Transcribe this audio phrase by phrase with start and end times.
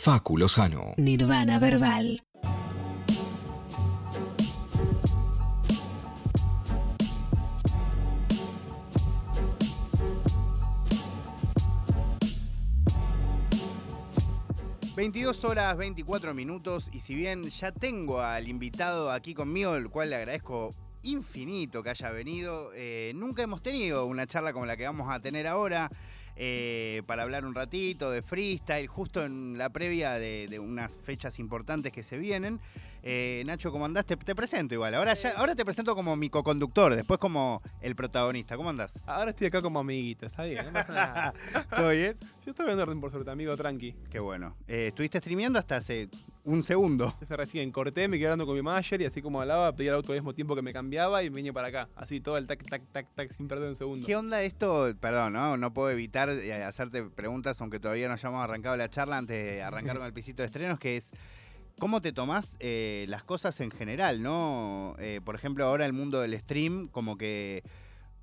[0.00, 0.94] Facu Lozano.
[0.96, 2.22] Nirvana Verbal.
[14.96, 16.88] ...22 horas 24 minutos...
[16.92, 19.74] ...y si bien ya tengo al invitado aquí conmigo...
[19.74, 20.70] ...el cual le agradezco
[21.02, 22.70] infinito que haya venido...
[22.74, 25.90] eh, ...nunca hemos tenido una charla como la que vamos a tener ahora...
[26.42, 28.86] eh, para hablar un ratito de freestyle...
[28.86, 32.58] ...justo en la previa de, de unas fechas importantes que se vienen...
[33.02, 34.04] Eh, Nacho, ¿cómo andás?
[34.04, 34.94] Te, te presento igual.
[34.94, 38.56] Ahora, ya, ahora te presento como mi co-conductor, después como el protagonista.
[38.56, 39.02] ¿Cómo andás?
[39.06, 41.34] Ahora estoy acá como amiguito, está bien, no pasa nada.
[41.76, 42.16] ¿Todo bien?
[42.44, 43.94] Yo estoy en orden por suerte, amigo, tranqui.
[44.10, 44.56] Qué bueno.
[44.68, 46.08] Eh, ¿Estuviste streameando hasta hace
[46.44, 47.14] un segundo?
[47.28, 49.96] Se recién corté, me quedé hablando con mi manager y así como hablaba, pedía el
[49.96, 51.88] auto al mismo tiempo que me cambiaba y me vine para acá.
[51.96, 54.06] Así todo el tac, tac, tac, tac, sin perder un segundo.
[54.06, 54.92] ¿Qué onda esto?
[55.00, 55.56] Perdón, ¿no?
[55.56, 59.62] No puedo evitar eh, hacerte preguntas, aunque todavía no hayamos arrancado la charla antes de
[59.62, 61.10] arrancar con el pisito de estrenos, que es...
[61.80, 64.96] ¿Cómo te tomás eh, las cosas en general, no?
[64.98, 67.62] Eh, por ejemplo, ahora el mundo del stream, como que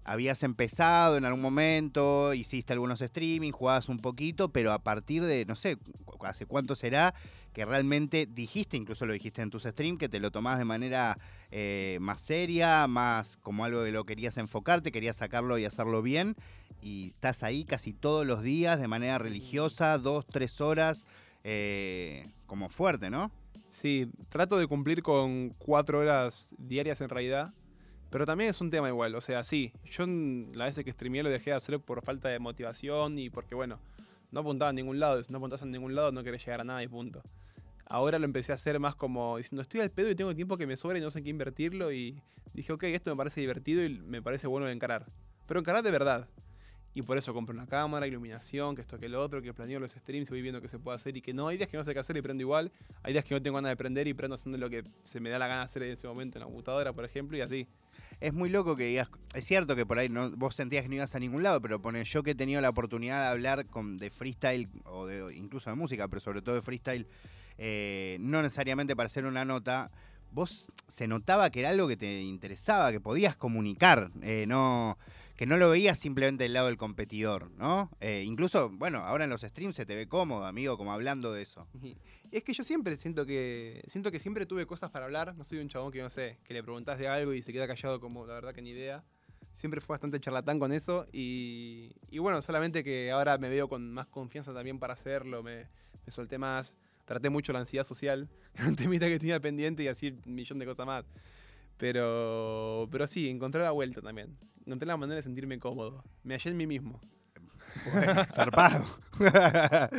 [0.06, 5.44] habías empezado en algún momento, hiciste algunos streaming, jugabas un poquito, pero a partir de,
[5.46, 5.80] no sé,
[6.22, 7.16] hace cuánto será
[7.52, 11.18] que realmente dijiste, incluso lo dijiste en tus streams, que te lo tomás de manera
[11.50, 16.36] eh, más seria, más como algo que lo querías enfocarte, querías sacarlo y hacerlo bien,
[16.80, 21.08] y estás ahí casi todos los días de manera religiosa, dos, tres horas,
[22.46, 23.32] como fuerte, ¿no?
[23.78, 27.54] Sí, trato de cumplir con cuatro horas diarias en realidad.
[28.10, 31.30] Pero también es un tema igual, o sea, sí, yo las veces que streameé lo
[31.30, 33.80] dejé de hacer por falta de motivación y porque, bueno,
[34.32, 36.64] no apuntaba a ningún lado, si no apuntas a ningún lado no querés llegar a
[36.64, 37.22] nada y punto.
[37.86, 40.66] Ahora lo empecé a hacer más como diciendo, estoy al pedo y tengo tiempo que
[40.66, 42.20] me sobra y no sé en qué invertirlo y
[42.56, 45.06] dije, ok, esto me parece divertido y me parece bueno de encarar.
[45.46, 46.28] Pero encarar de verdad.
[46.98, 49.92] Y por eso compré una cámara, iluminación, que esto que lo otro, que planeo los
[49.92, 51.48] streams voy viendo qué se puede hacer y que no.
[51.48, 52.72] Hay días que no sé qué hacer y prendo igual.
[53.04, 55.30] Hay días que no tengo ganas de prender y prendo haciendo lo que se me
[55.30, 57.68] da la gana hacer en ese momento en la computadora, por ejemplo, y así.
[58.20, 60.96] Es muy loco que digas, es cierto que por ahí no, vos sentías que no
[60.96, 64.00] ibas a ningún lado, pero pone yo que he tenido la oportunidad de hablar con,
[64.00, 67.06] de freestyle o de, incluso de música, pero sobre todo de freestyle,
[67.60, 69.92] eh, no necesariamente para hacer una nota,
[70.32, 74.98] vos se notaba que era algo que te interesaba, que podías comunicar, eh, no,
[75.38, 77.92] que no lo veías simplemente del lado del competidor, ¿no?
[78.02, 81.44] Eh, incluso, bueno, ahora en los streams se te ve cómodo, amigo, como hablando de
[81.44, 81.68] eso.
[82.30, 85.34] Es que yo siempre siento que siento que siempre tuve cosas para hablar.
[85.38, 87.66] No soy un chabón que no sé, que le preguntás de algo y se queda
[87.68, 89.06] callado como la verdad que ni idea.
[89.56, 93.94] Siempre fue bastante charlatán con eso y, y bueno, solamente que ahora me veo con
[93.94, 95.68] más confianza también para hacerlo, me,
[96.06, 96.74] me solté más,
[97.06, 98.28] traté mucho la ansiedad social,
[98.68, 101.06] un temita que tenía pendiente y así un millón de cosas más.
[101.78, 104.38] Pero, pero sí, encontré la vuelta también.
[104.66, 106.04] Encontré la manera de sentirme cómodo.
[106.24, 107.00] Me hallé en mí mismo.
[108.34, 108.86] Zarpado.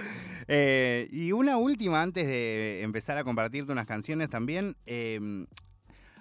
[0.50, 4.76] Eh, y una última antes de empezar a compartirte unas canciones también.
[4.86, 5.44] eh,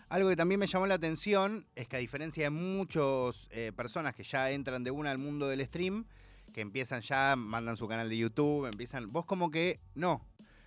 [0.10, 4.24] algo que también me llamó la atención es que a diferencia de muchas personas que
[4.24, 6.06] ya entran de una al mundo del stream,
[6.54, 10.22] que empiezan ya, mandan su canal de YouTube, empiezan, vos como que no,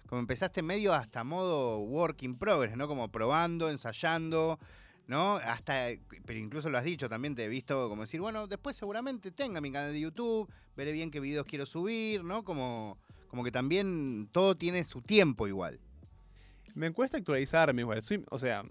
[0.07, 2.89] como empezaste medio hasta modo work in progress, ¿no?
[2.89, 4.59] Como probando, ensayando,
[5.11, 5.39] ¿no?
[5.39, 5.89] Hasta,
[6.25, 9.61] pero incluso lo has dicho, también te he visto como decir, bueno, después seguramente tenga
[9.61, 12.45] mi canal de YouTube, veré bien qué videos quiero subir, ¿no?
[12.45, 15.81] Como, como que también todo tiene su tiempo igual.
[16.75, 18.01] Me cuesta actualizarme igual.
[18.31, 18.63] O sea,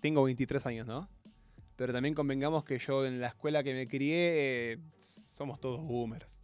[0.00, 1.10] tengo 23 años, ¿no?
[1.76, 6.38] Pero también convengamos que yo en la escuela que me crié eh, somos todos boomers.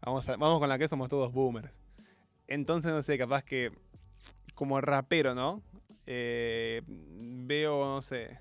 [0.00, 1.70] Vamos, vamos con la que somos todos boomers.
[2.48, 3.70] Entonces, no sé, capaz que
[4.56, 5.62] como rapero, ¿no?
[6.04, 8.36] Eh, veo, no sé,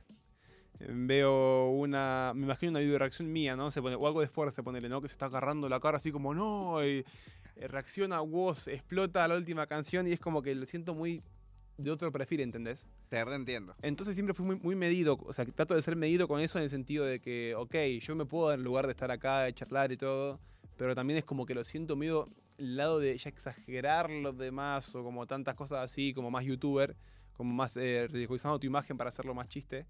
[0.80, 3.72] veo una, me imagino una video reacción mía, ¿no?
[3.72, 5.02] Se pone, o algo de fuerza, ponele, ¿no?
[5.02, 7.06] Que se está agarrando la cara así como, no, y,
[7.56, 11.22] eh, reacciona, voz, explota la última canción y es como que lo siento muy
[11.78, 12.88] de otro perfil, ¿entendés?
[13.10, 13.76] Te reentiendo.
[13.82, 16.66] Entonces siempre fui muy, muy medido, o sea, trato de ser medido con eso en
[16.66, 19.54] el sentido de que, ok, yo me puedo dar en lugar de estar acá, de
[19.54, 20.40] charlar y todo,
[20.78, 24.94] pero también es como que lo siento medio el lado de ya exagerar los demás
[24.96, 26.96] o como tantas cosas así, como más youtuber,
[27.34, 29.86] como más eh, ridiculizando tu imagen para hacerlo más chiste,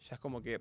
[0.00, 0.60] ya es como que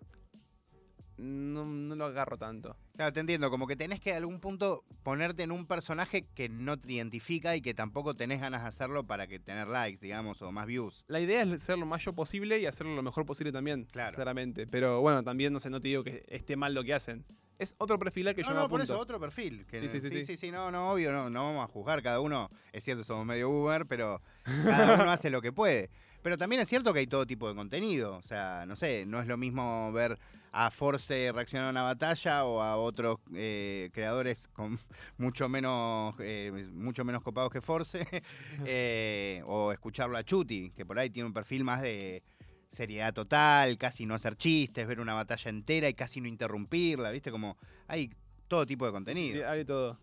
[1.17, 2.77] no, no lo agarro tanto.
[2.95, 6.47] Claro, te entiendo, como que tenés que a algún punto ponerte en un personaje que
[6.47, 10.41] no te identifica y que tampoco tenés ganas de hacerlo para que tener likes, digamos,
[10.41, 11.03] o más views.
[11.07, 14.15] La idea es ser lo más yo posible y hacerlo lo mejor posible también, Claro.
[14.15, 14.65] claramente.
[14.67, 17.25] Pero bueno, también no sé, no te digo que esté mal lo que hacen.
[17.57, 18.93] Es otro perfil al que no, yo me no, por apunto.
[18.93, 19.65] eso, otro perfil.
[19.65, 20.37] que- Sí, sí, sí, sí, sí.
[20.37, 22.49] sí, no, no, obvio, no, no vamos a juzgar cada uno.
[22.71, 24.21] Es cierto, somos medio boomer, pero
[24.63, 25.89] cada uno hace lo que puede.
[26.21, 28.17] Pero también es cierto que hay todo tipo de contenido.
[28.17, 30.17] O sea, no sé, no es lo mismo ver
[30.51, 34.77] a Force reaccionar a una batalla o a otros eh, creadores con
[35.17, 37.99] mucho menos eh, mucho menos copados que Force
[38.65, 42.23] eh, o escucharlo a Chuti que por ahí tiene un perfil más de
[42.67, 47.31] seriedad total casi no hacer chistes ver una batalla entera y casi no interrumpirla viste
[47.31, 47.57] como
[47.87, 48.11] hay
[48.47, 49.99] todo tipo de contenido Sí, hay todo.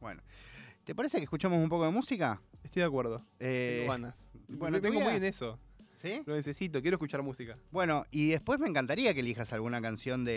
[0.00, 0.22] bueno
[0.84, 2.40] ¿te parece que escuchemos un poco de música?
[2.66, 3.24] Estoy de acuerdo.
[3.40, 4.28] Eh, Tengo ganas.
[4.48, 5.58] bueno, te vengo voy a- muy en eso.
[5.94, 6.20] ¿Sí?
[6.26, 7.56] Lo necesito, quiero escuchar música.
[7.70, 10.32] Bueno, y después me encantaría que elijas alguna canción de,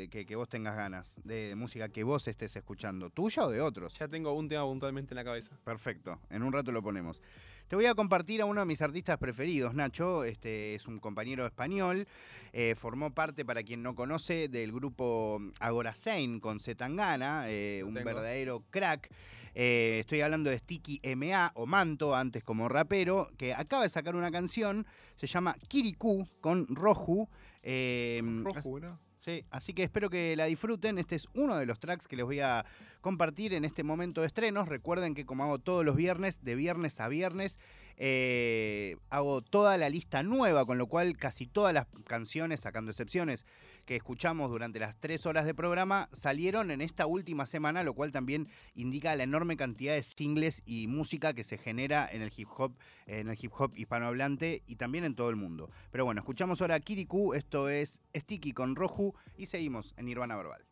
[0.00, 3.50] de que, que vos tengas ganas, de, de música que vos estés escuchando, tuya o
[3.50, 3.96] de otros.
[3.96, 5.56] Ya tengo un tema puntualmente en la cabeza.
[5.64, 7.22] Perfecto, en un rato lo ponemos.
[7.68, 11.46] Te voy a compartir a uno de mis artistas preferidos, Nacho, este es un compañero
[11.46, 12.08] español,
[12.52, 17.94] eh, formó parte, para quien no conoce, del grupo Agora Sein con Zetangana, eh, un
[17.94, 18.04] tengo.
[18.04, 19.08] verdadero crack.
[19.54, 24.16] Eh, estoy hablando de Sticky MA o Manto, antes como rapero, que acaba de sacar
[24.16, 24.86] una canción,
[25.16, 27.28] se llama Kirikou con Roju.
[27.62, 28.98] eh, Rojo, ¿no?
[29.24, 30.98] Sí, así que espero que la disfruten.
[30.98, 32.66] Este es uno de los tracks que les voy a
[33.00, 34.68] compartir en este momento de estrenos.
[34.68, 37.58] Recuerden que como hago todos los viernes, de viernes a viernes,
[37.96, 43.46] eh, hago toda la lista nueva, con lo cual casi todas las canciones, sacando excepciones,
[43.84, 48.12] que escuchamos durante las tres horas de programa salieron en esta última semana, lo cual
[48.12, 52.48] también indica la enorme cantidad de singles y música que se genera en el hip
[52.56, 52.76] hop,
[53.06, 55.70] en el hip hop hispanohablante y también en todo el mundo.
[55.90, 60.64] Pero bueno, escuchamos ahora Kirikou, esto es Sticky con Roju y seguimos en Nirvana Verbal.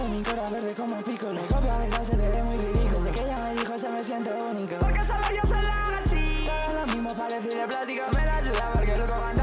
[0.00, 3.00] Sabe mi cora verde como pico Le copia verdad se te ve muy ridículo.
[3.00, 4.76] De que ella me dijo se me siente único.
[4.80, 8.96] Porque solo yo hago así Todo lo mismo parece de plástico Me la ayuda porque
[8.96, 9.39] loco fantástico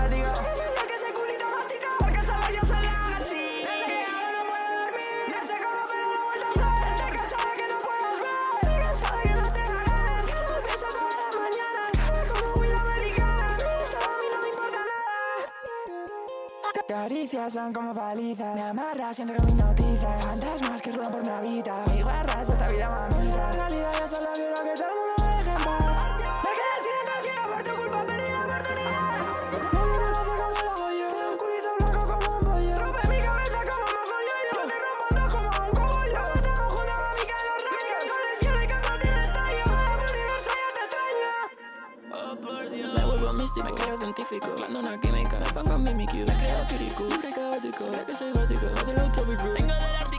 [17.28, 18.56] Son como palizas.
[18.56, 22.68] Me amarra, siento que me hipnotiza Fantasmas que rulan por mi habita Mi guarras esta
[22.70, 23.50] vida mamita.
[23.50, 24.27] En realidad yo solo
[45.98, 46.26] me pongo en mimikyu.
[46.26, 47.84] Me creo kirikou, libre caótico.
[47.84, 49.44] Sé que soy gótico, de lo tópico.
[49.54, 50.17] Vengo del Ártico,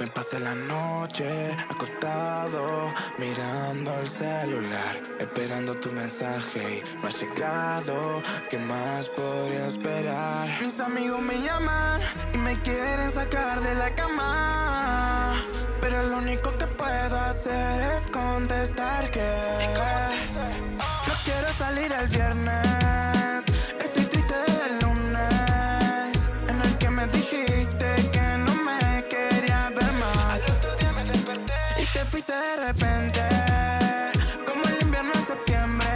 [0.00, 8.22] Me pasé la noche acostado mirando el celular, esperando tu mensaje y no ha llegado.
[8.48, 10.62] ¿Qué más podría esperar?
[10.62, 12.00] Mis amigos me llaman
[12.32, 15.44] y me quieren sacar de la cama,
[15.82, 19.30] pero lo único que puedo hacer es contestar que
[21.08, 22.79] no quiero salir el viernes.
[32.20, 33.20] fuiste de repente.
[34.46, 35.88] Como el invierno en septiembre.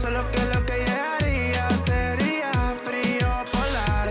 [0.00, 2.52] Solo que lo que llegaría sería
[2.84, 4.08] frío polar.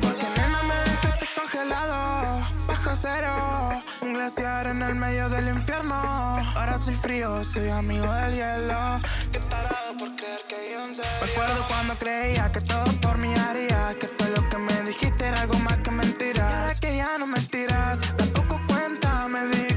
[0.00, 2.42] Porque nena me dejaste congelado.
[2.66, 3.82] Bajo cero.
[4.00, 5.94] Un glaciar en el medio del infierno.
[5.94, 9.00] Ahora soy frío, soy amigo del hielo.
[9.32, 10.72] Qué tarado por creer que.
[10.92, 13.94] Me acuerdo cuando creía que todo por mí haría.
[13.98, 16.52] Que todo lo que me dijiste era algo más que mentiras.
[16.52, 19.71] Ahora que ya no mentiras, tampoco cuenta, me di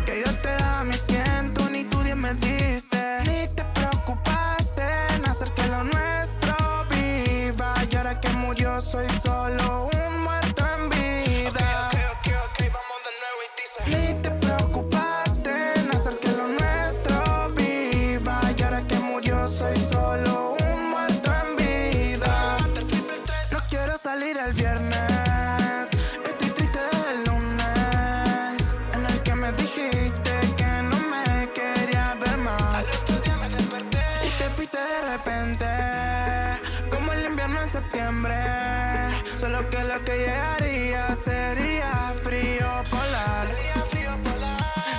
[2.25, 2.97] me diste.
[3.27, 4.83] Ni te preocupaste
[5.15, 6.55] en hacer que lo nuestro
[6.89, 7.73] viva.
[7.89, 9.94] Y ahora que murió, soy solo un
[37.95, 43.47] Solo que lo que llegaría sería frío polar.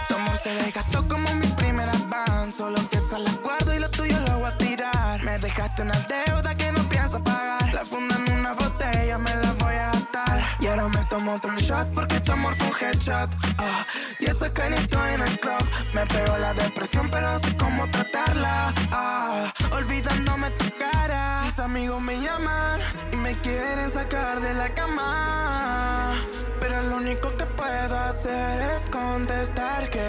[0.09, 2.57] Tu amor se desgastó como mi primer avance.
[2.57, 5.23] Solo que esas las guardo y lo tuyo lo voy a tirar.
[5.23, 7.75] Me dejaste una deuda que no pienso pagar.
[7.75, 10.43] La funda en una botella, me la voy a gastar.
[10.61, 13.31] Y ahora me tomo otro shot porque tu amor fue un headshot.
[13.59, 13.85] Ah,
[14.21, 15.65] y eso que ni estoy en el club.
[15.93, 18.73] Me pegó la depresión, pero sé cómo tratarla.
[18.91, 21.43] Ah, olvidándome tu cara.
[21.45, 22.81] Mis amigos me llaman
[23.13, 26.15] y me quieren sacar de la cama.
[26.61, 30.07] Pero lo único que puedo hacer es contestar que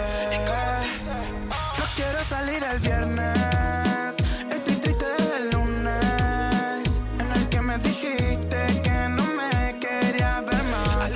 [1.78, 4.16] no quiero salir el viernes.
[4.50, 7.00] Estoy triste desde el lunes.
[7.18, 11.12] En el que me dijiste que no me quería ver más.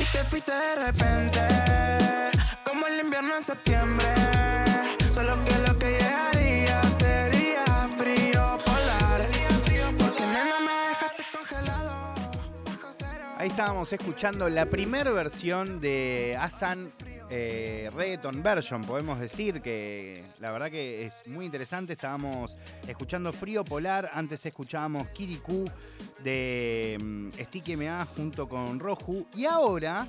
[0.00, 1.40] Y te fuiste de repente.
[2.64, 4.35] Como el invierno en septiembre.
[13.46, 16.90] Estábamos escuchando la primera versión de Asan
[17.30, 21.92] eh, Reggaeton Version, podemos decir que la verdad que es muy interesante.
[21.92, 22.56] Estábamos
[22.88, 25.64] escuchando Frío Polar, antes escuchábamos Kirikou
[26.24, 30.08] de mm, Sticky MA junto con Roju y ahora...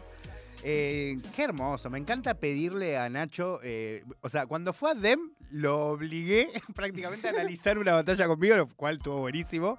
[0.64, 5.32] eh, qué hermoso, me encanta pedirle a Nacho, eh, o sea, cuando fue a Dem
[5.52, 9.78] lo obligué prácticamente a analizar una batalla conmigo, lo cual estuvo buenísimo.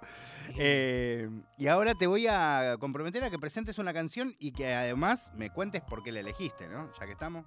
[0.59, 5.33] Eh, y ahora te voy a comprometer a que presentes una canción y que además
[5.37, 6.91] me cuentes por qué la elegiste, ¿no?
[6.99, 7.45] Ya que estamos.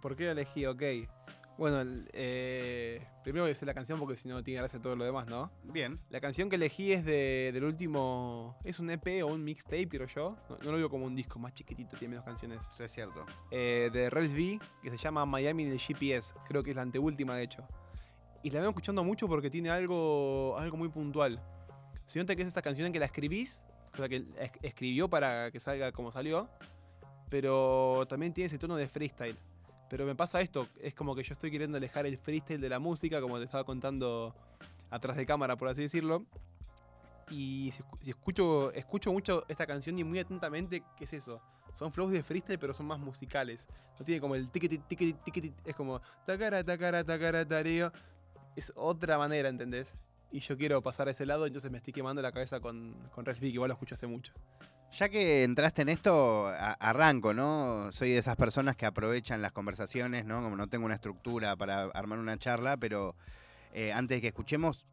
[0.00, 0.66] ¿Por qué la elegí?
[0.66, 0.82] Ok.
[1.56, 4.96] Bueno, el- eh, primero voy a decir la canción porque si no tiene gracia todo
[4.96, 5.52] lo demás, ¿no?
[5.62, 6.00] Bien.
[6.10, 8.58] La canción que elegí es de, del último.
[8.64, 10.36] ¿Es un EP o un mixtape, creo yo?
[10.50, 12.60] No, no lo digo como un disco más chiquitito, tiene menos canciones.
[12.74, 13.24] Eso es cierto.
[13.52, 16.34] eh, de Rels V, que se llama Miami en el GPS.
[16.48, 17.66] Creo que es la anteúltima, de hecho.
[18.42, 21.40] Y la vengo escuchando mucho porque tiene algo, algo muy puntual.
[22.06, 25.08] Se nota que es esa canción en que la escribís, o sea, que es- escribió
[25.08, 26.48] para que salga como salió,
[27.30, 29.36] pero también tiene ese tono de freestyle.
[29.94, 32.80] Pero me pasa esto, es como que yo estoy queriendo alejar el freestyle de la
[32.80, 34.34] música, como te estaba contando
[34.90, 36.24] atrás de cámara, por así decirlo.
[37.30, 41.40] Y si, escu- si escucho, escucho mucho esta canción y muy atentamente, ¿qué es eso?
[41.78, 43.68] Son flows de freestyle, pero son más musicales.
[43.96, 45.54] No tiene como el tiquiti, tiquiti, tiquiti.
[45.64, 47.92] Es como tacara, tacara, tacara, tareo.
[48.56, 49.92] Es otra manera, ¿entendés?
[50.34, 53.24] Y yo quiero pasar a ese lado, entonces me estoy quemando la cabeza con, con
[53.24, 54.32] Resby, que igual lo escucho hace mucho.
[54.90, 57.92] Ya que entraste en esto, arranco, ¿no?
[57.92, 60.42] Soy de esas personas que aprovechan las conversaciones, ¿no?
[60.42, 63.14] Como no tengo una estructura para armar una charla, pero
[63.72, 64.84] eh, antes de que escuchemos,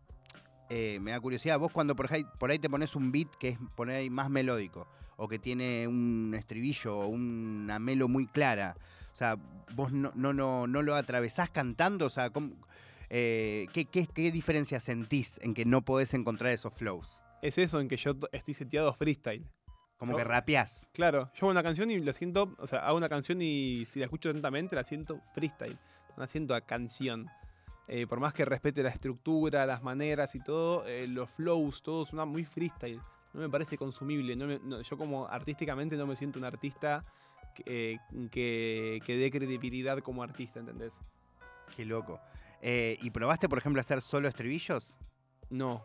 [0.69, 3.50] eh, me da curiosidad, vos cuando por ahí, por ahí te pones un beat que
[3.50, 8.75] es poner ahí más melódico, o que tiene un estribillo o una melo muy clara,
[9.12, 9.38] o sea,
[9.74, 12.51] vos no, no, no, no lo atravesás cantando, o sea, ¿cómo-
[13.13, 17.22] eh, ¿qué, qué, qué diferencia sentís en que no podés encontrar esos flows?
[17.41, 19.46] Es eso en que yo to- estoy seteado freestyle.
[19.98, 20.88] Como que rapeás.
[20.94, 24.00] Claro, yo hago una canción y la siento, o sea, hago una canción y si
[24.00, 25.77] la escucho atentamente la siento freestyle,
[26.15, 27.27] no la siento a canción.
[27.88, 32.06] Eh, por más que respete la estructura, las maneras y todo, eh, los flows, todo
[32.06, 33.01] suena muy freestyle.
[33.34, 34.36] No me parece consumible.
[34.38, 37.03] no me- no- yo como artísticamente no me siento un artista
[37.53, 37.98] que, eh,
[38.32, 40.98] que, que dé credibilidad como artista, ¿entendés?
[41.75, 42.20] Qué loco.
[42.62, 44.96] Eh, ¿Y probaste, por ejemplo, hacer solo estribillos?
[45.50, 45.84] No.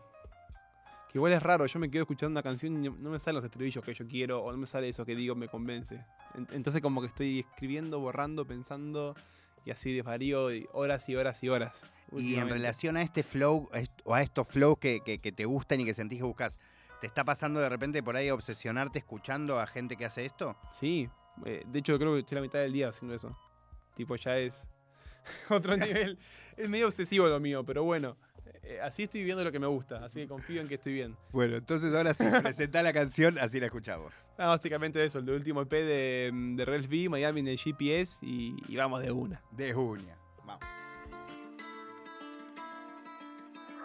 [1.11, 3.45] Que igual es raro, yo me quedo escuchando una canción y no me salen los
[3.45, 6.05] estribillos que yo quiero o no me sale eso que digo me convence.
[6.35, 9.15] En- Entonces como que estoy escribiendo, borrando, pensando
[9.65, 11.87] y así desvarío y horas y horas y horas.
[12.13, 13.69] Y en relación a este flow,
[14.05, 16.59] o a estos flows que, que- que te gustan y que sentís que buscas,
[17.01, 20.57] ¿te está pasando de repente por ahí obsesionarte escuchando a gente que hace esto?
[20.73, 21.09] Sí,
[21.47, 23.35] eh, de hecho creo que estoy la mitad del día haciendo eso.
[23.97, 24.69] Tipo ya es
[25.51, 26.19] otro nivel.
[26.57, 28.17] Es medio obsesivo lo mío, pero bueno.
[28.63, 31.17] eh, así estoy viviendo lo que me gusta, así que confío en que estoy bien.
[31.33, 34.15] Bueno, entonces ahora sí, presentá la canción, así la escuchamos.
[34.39, 38.57] Ah, básicamente eso, el último EP de, de Ralph B, Miami en el GPS y,
[38.69, 39.41] y vamos de una.
[39.53, 40.17] De Junia.
[40.45, 40.65] Vamos.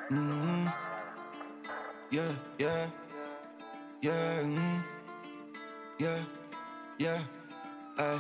[0.09, 0.67] Mm.
[2.11, 2.89] Yeah, yeah,
[4.01, 4.83] yeah, mm.
[5.99, 6.17] yeah,
[6.97, 7.17] yeah,
[7.97, 8.19] eh.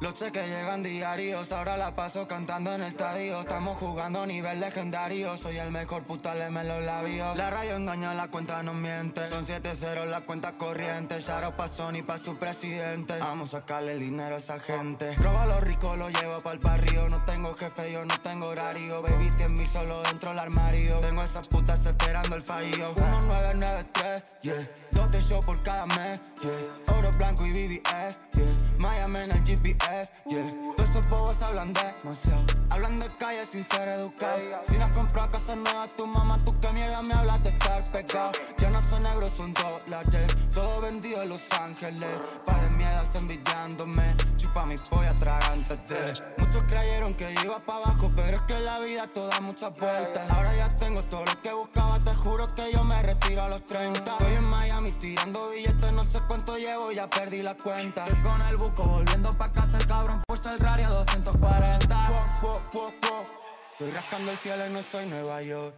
[0.00, 3.40] Los cheques llegan diarios, ahora la paso cantando en estadio.
[3.40, 5.36] Estamos jugando a nivel legendario.
[5.36, 7.36] Soy el mejor puta, leme los labios.
[7.36, 9.26] La radio engaña, la cuenta no miente.
[9.26, 11.20] Son 7-0 la cuenta corriente.
[11.20, 13.18] Sharo pa' Sony, pa' su presidente.
[13.18, 15.14] Vamos a sacarle el dinero a esa gente.
[15.16, 17.06] Roba lo rico, lo llevo pa'l barrio.
[17.10, 19.02] No tengo jefe, yo no tengo horario.
[19.02, 20.98] Baby, 100 mil solo dentro del armario.
[21.00, 22.94] Tengo esas putas esperando el fallo.
[22.94, 24.70] 1993, yeah.
[24.92, 26.96] Dos de show por cada mes, yeah.
[26.96, 28.56] Oro blanco y BBS, yeah.
[28.78, 29.89] Miami en el GPS,
[30.26, 30.74] yeah.
[30.76, 32.44] Todos esos bobos hablan demasiado.
[32.70, 34.48] Hablan de calle sin ser educados.
[34.62, 37.82] Si no has comprado casa nueva, tu mamá, tú qué mierda me hablas de estar
[37.90, 38.32] pegado.
[38.58, 40.36] Ya no son negros, son dólares.
[40.54, 42.22] Todo vendido en Los Ángeles.
[42.44, 44.16] Par de envidiándome.
[44.36, 45.96] Chupa mi polla tragántate.
[46.38, 50.30] Muchos creyeron que iba para abajo, pero es que la vida todo da muchas vueltas.
[50.32, 53.64] Ahora ya tengo todo lo que buscaba, te juro que yo me retiro a los
[53.64, 54.12] 30.
[54.12, 58.04] Estoy en Miami tirando billetes, no sé cuánto llevo, ya perdí la cuenta.
[58.04, 61.96] Estoy con el buco volviendo pa' casa, el cabrón por 240.
[62.42, 63.24] Wo, wo, wo, wo.
[63.72, 65.74] Estoy rascando el cielo y no soy Nueva York.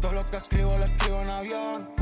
[0.00, 1.94] Todo lo que escribo lo escribo en avión.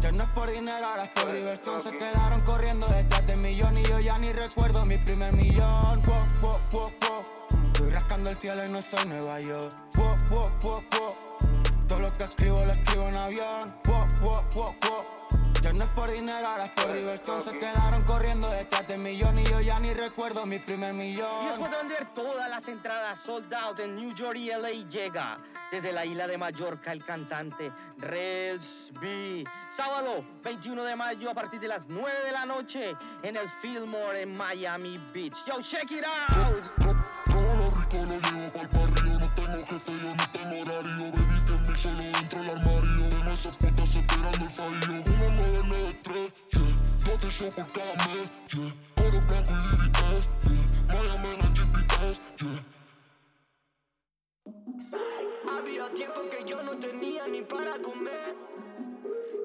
[0.00, 1.82] Ya no es por dinero, ahora es por diversión.
[1.82, 6.02] Se quedaron corriendo detrás de millón y yo ya ni recuerdo mi primer millón.
[7.72, 9.76] Estoy rascando el cielo y no soy Nueva York.
[11.88, 13.74] Todo lo que escribo lo escribo en avión.
[15.62, 17.42] Ya no es por dinero, ahora es por diversión.
[17.42, 21.46] Se quedaron corriendo detrás de millón y yo ya ni recuerdo mi primer Y millón.
[21.48, 25.38] después de vender todas las entradas sold out en New York y LA llega
[25.70, 29.44] desde la isla de Mallorca el cantante Rels B.
[29.68, 34.22] Sábado 21 de mayo a partir de las 9 de la noche en el Fillmore
[34.22, 35.36] en Miami Beach.
[35.46, 36.64] Yo, check it out.
[37.26, 41.40] Todo lo rico lo llevo pa'l barrio No tengo jefe, yo no tengo horario Baby,
[41.40, 46.62] 100 mil solo dentro del armario esas putas esperando el fallo 1993, yeah
[47.06, 48.72] Dos de show por cada mes, yeah
[49.06, 52.60] Oro blanco y BBS, yeah Miami en GPS, yeah
[55.56, 58.34] Había tiempo que yo no tenía ni para comer.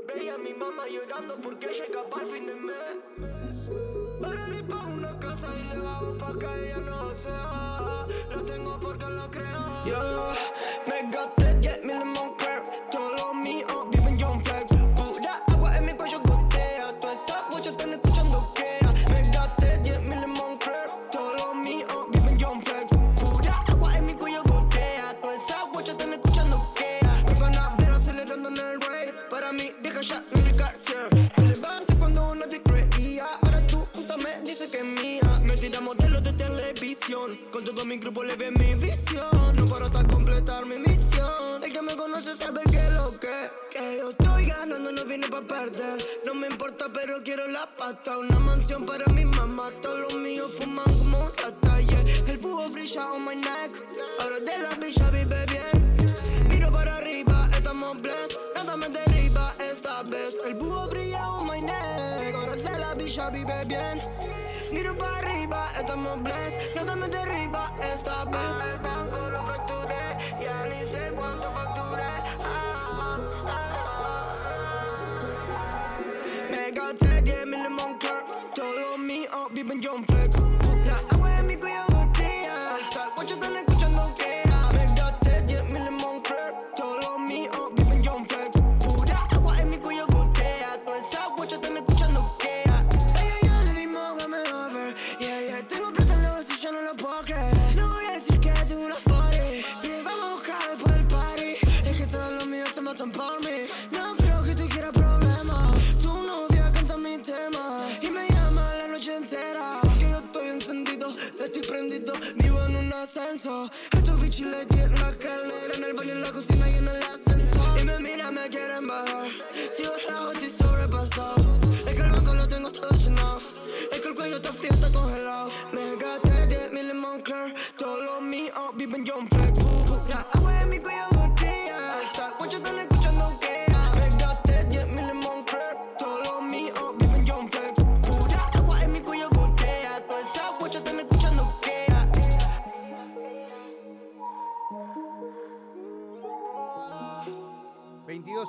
[0.07, 2.95] Veía a mi mamá llorando porque llega para el fin de mes.
[4.23, 8.07] Ahora le pago una casa y le bajo pa' que ella no sea.
[8.31, 9.85] Lo tengo porque lo creo.
[9.85, 10.33] Yo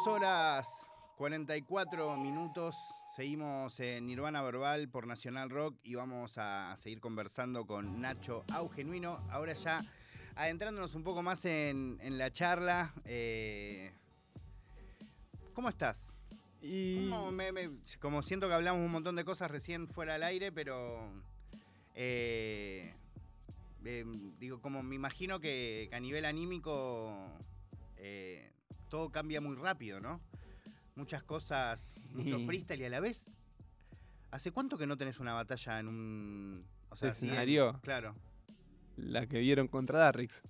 [0.05, 2.77] 22 horas 44 minutos.
[3.17, 9.21] Seguimos en Nirvana Verbal por Nacional Rock y vamos a seguir conversando con Nacho Augenuino.
[9.31, 9.83] Ahora ya
[10.37, 12.93] adentrándonos un poco más en, en la charla.
[13.07, 13.93] eh,
[15.55, 16.19] ¿Cómo estás?
[16.61, 20.23] Y ¿Cómo me- me- como siento que hablamos un montón de cosas recién fuera al
[20.25, 21.01] aire, pero
[21.95, 22.93] eh,
[23.85, 24.05] eh,
[24.39, 27.13] digo, como me imagino que, que a nivel anímico
[27.99, 28.51] eh,
[28.95, 30.21] todo cambia muy rápido, ¿no?
[30.95, 33.27] Muchas cosas, mucho freestyle y a la vez.
[34.31, 37.81] ¿Hace cuánto que no tenés una batalla en un o sea, ¿Escenario?
[37.83, 38.15] claro,
[38.97, 40.45] la que vieron contra Darrix.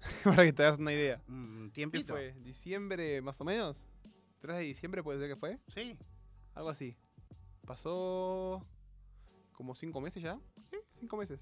[0.22, 1.20] Para que te hagas una idea.
[1.26, 2.36] un ¿Qué fue?
[2.44, 3.84] ¿Diciembre más o menos?
[4.42, 5.58] ¿3 de diciembre puede ser que fue?
[5.66, 5.98] Sí.
[6.54, 6.96] Algo así.
[7.66, 8.64] Pasó
[9.50, 10.38] como 5 meses ya.
[10.70, 11.40] Sí, 5 meses.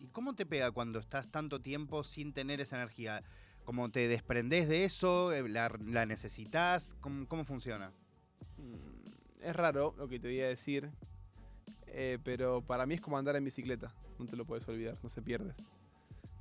[0.00, 3.22] ¿Y cómo te pega cuando estás tanto tiempo sin tener esa energía?
[3.64, 5.32] ¿Cómo te desprendés de eso?
[5.32, 6.96] Eh, ¿La, la necesitas?
[7.00, 7.90] ¿Cómo, cómo funciona?
[8.58, 10.90] Mm, Es raro lo que te voy a decir.
[11.88, 13.92] eh, pero para mí es como andar en bicicleta.
[14.18, 15.54] No te lo puedes olvidar, no se pierde.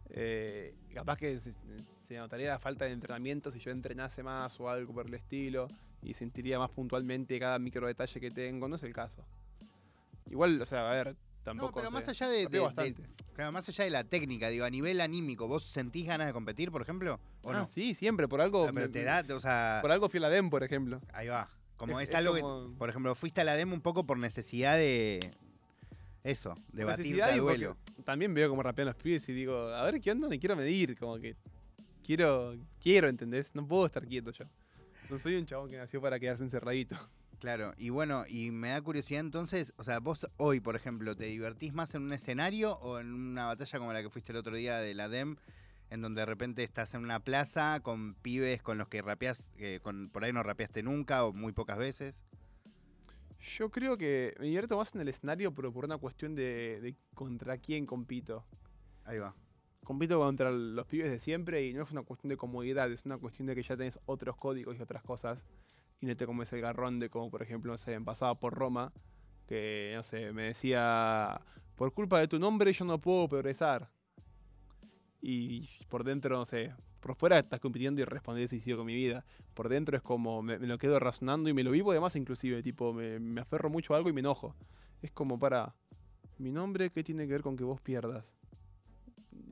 [0.10, 1.54] Eh, capaz que se,
[2.08, 5.68] se notaría la falta de entrenamiento si yo entrenase más o algo por el estilo
[6.04, 8.68] y sentiría más puntualmente cada micro detalle que tengo.
[8.68, 9.24] No es el caso.
[10.30, 11.72] Igual, o sea, a ver, tampoco.
[11.72, 12.48] no, pero más allá de,
[13.34, 16.72] claro, más allá de la técnica, digo, a nivel anímico, ¿vos sentís ganas de competir,
[16.72, 17.20] por ejemplo?
[17.44, 17.68] ¿O Ah, no?
[17.68, 18.68] sí, siempre, por algo.
[18.68, 21.02] Ah, pero te da, o sea, Por algo fui a la DEM, por ejemplo.
[21.14, 21.50] ahí va.
[21.78, 24.06] Como es, Es- es algo como- que, por ejemplo, fuiste a la demo un poco
[24.06, 25.20] por necesidad de
[26.24, 27.78] eso, de batirte Necesidad a y porque duelo.
[28.06, 30.98] También veo como rapean los pibes y digo, a ver qué onda, me quiero medir,
[30.98, 31.36] como que
[32.06, 33.54] quiero, quiero, ¿entendés?
[33.56, 34.46] No puedo estar quieto yo.
[35.10, 36.96] No soy un chabón que nació para quedarse encerradito.
[37.44, 41.26] Claro, y bueno, y me da curiosidad entonces, o sea, vos hoy, por ejemplo, ¿te
[41.26, 44.56] divertís más en un escenario o en una batalla como la que fuiste el otro
[44.56, 45.36] día de la DEM,
[45.90, 49.82] en donde de repente estás en una plaza con pibes con los que rapeás, que
[49.82, 52.24] con, por ahí no rapeaste nunca o muy pocas veces?
[53.42, 56.96] Yo creo que me divierto más en el escenario, pero por una cuestión de, de
[57.14, 58.46] contra quién compito.
[59.04, 59.36] Ahí va.
[59.84, 63.18] Compito contra los pibes de siempre y no es una cuestión de comodidad, es una
[63.18, 65.44] cuestión de que ya tenés otros códigos y otras cosas
[66.04, 68.92] y no te comes el garrón de como, por ejemplo, no sé, pasaba por Roma,
[69.48, 71.40] que, no sé, me decía,
[71.78, 73.90] por culpa de tu nombre yo no puedo progresar.
[75.22, 78.96] Y por dentro, no sé, por fuera estás compitiendo y respondés y sigo con mi
[78.96, 79.24] vida.
[79.54, 82.92] Por dentro es como, me, lo quedo razonando y me lo vivo además inclusive, tipo,
[82.92, 84.58] me, me aferro mucho a algo y me enojo.
[85.02, 85.74] Es como para,
[86.38, 88.26] mi nombre, ¿qué tiene que ver con que vos pierdas?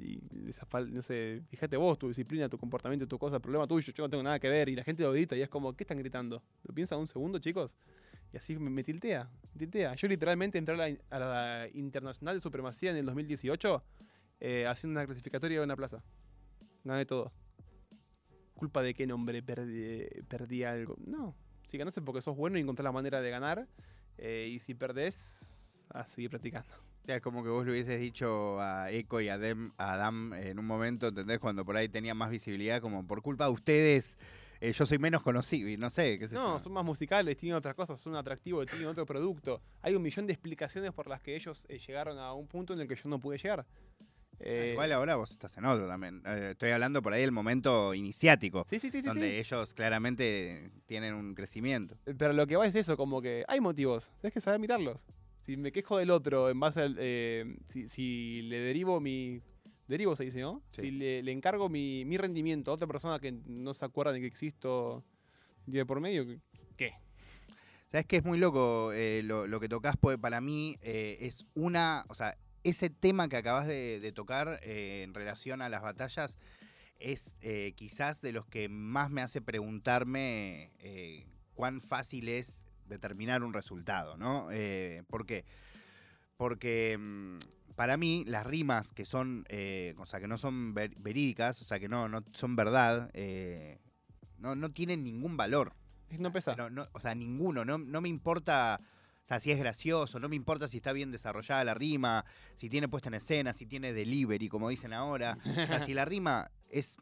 [0.02, 3.94] Y esa fal- no sé, fíjate vos, tu disciplina, tu comportamiento, tu cosa, problema tuyo,
[3.94, 5.84] yo no tengo nada que ver, y la gente lo audita y es como, ¿qué
[5.84, 6.42] están gritando?
[6.64, 7.78] ¿Lo piensan un segundo, chicos?
[8.34, 9.94] Y así me, me tiltea, me tiltea.
[9.96, 13.84] Yo literalmente entré a la, a la Internacional de Supremacía en el 2018
[14.40, 16.02] eh, haciendo una clasificatoria de una plaza.
[16.84, 17.32] Gané todo.
[18.56, 20.96] ¿Culpa de qué nombre perdí, perdí algo?
[21.06, 23.68] No, si ganaste porque sos bueno y encontrás la manera de ganar,
[24.18, 26.70] eh, y si perdés, a seguir practicando.
[27.12, 30.32] Sea, es como que vos le hubieses dicho a Eco y a, Dem- a Adam
[30.34, 31.40] en un momento, ¿entendés?
[31.40, 34.18] Cuando por ahí tenía más visibilidad, como por culpa de ustedes,
[34.62, 36.60] eh, yo soy menos conocido, y no sé, qué sé No, yo.
[36.60, 39.62] son más musicales, tienen otras cosas, son atractivos, tienen otro producto.
[39.82, 42.80] Hay un millón de explicaciones por las que ellos eh, llegaron a un punto en
[42.80, 43.66] el que yo no pude llegar.
[44.40, 46.24] Eh, Igual ahora vos estás en otro también.
[46.26, 51.14] Estoy hablando por ahí del momento iniciático, sí, sí, sí, sí, donde ellos claramente tienen
[51.14, 51.98] un crecimiento.
[52.06, 55.06] Pero lo que va es eso, como que hay motivos, tienes que saber mirarlos.
[55.46, 56.96] Si me quejo del otro en base al...
[57.00, 59.42] eh, si, si le derivo mi...
[59.88, 60.62] Derivo se dice, ¿no?
[60.72, 60.84] Sí.
[60.84, 64.22] Si le, le encargo mi, mi rendimiento a otra persona que no se acuerda de
[64.22, 65.04] que existo
[65.66, 66.26] día por medio,
[66.78, 66.94] ¿qué?
[67.88, 69.98] ¿Sabes qué es muy loco eh, lo, lo que tocas?
[69.98, 72.06] Porque para mí eh, es una.
[72.08, 76.38] O sea, ese tema que acabas de, de tocar en relación a las batallas
[77.00, 77.34] es
[77.76, 80.72] quizás de los que más me hace preguntarme
[81.54, 82.60] cuán fácil es
[82.92, 84.50] determinar un resultado, ¿no?
[84.52, 85.46] Eh, ¿Por qué?
[86.38, 87.38] Porque mm,
[87.76, 91.66] para mí las rimas que son, eh, o sea, que no son ver- verídicas, o
[91.66, 93.80] sea, que no, no son verdad, eh,
[94.38, 95.74] no, no tienen ningún valor.
[96.20, 96.56] No pesa.
[96.56, 97.64] No, no, o sea, ninguno.
[97.64, 98.80] No, no me importa
[99.24, 102.26] o sea, si es gracioso, no me importa si está bien desarrollada la rima,
[102.56, 105.38] si tiene puesta en escena, si tiene delivery, como dicen ahora.
[105.46, 106.98] O sea, si la rima es.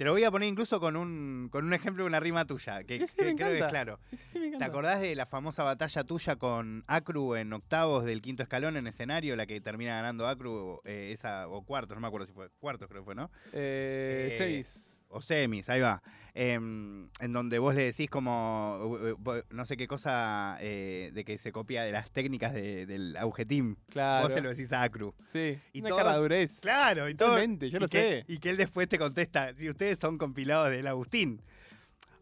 [0.00, 2.84] Te lo voy a poner incluso con un, con un ejemplo de una rima tuya,
[2.84, 4.00] que, Sí, que creo que es claro.
[4.32, 8.78] Sí, ¿Te acordás de la famosa batalla tuya con Acru en octavos del quinto escalón
[8.78, 12.32] en escenario, la que termina ganando Acru, eh, esa, o cuartos, no me acuerdo si
[12.32, 13.30] fue, cuartos creo que fue, ¿no?
[13.52, 14.89] Eh, Eh, seis.
[15.10, 16.02] O semis, ahí va.
[16.32, 21.24] Em, en donde vos le decís como, eh, eh, no sé qué cosa, eh, de
[21.24, 23.76] que se copia de las técnicas de- del auge team.
[23.90, 24.24] Claro.
[24.24, 25.14] Vos se lo decís a Acru.
[25.26, 25.58] Sí.
[25.72, 26.60] y Una de durez.
[26.60, 27.30] Claro, y todo.
[27.30, 28.32] Totalmente, yo y lo que, sé.
[28.32, 31.42] Y que él después te contesta, si ustedes son compilados del Agustín.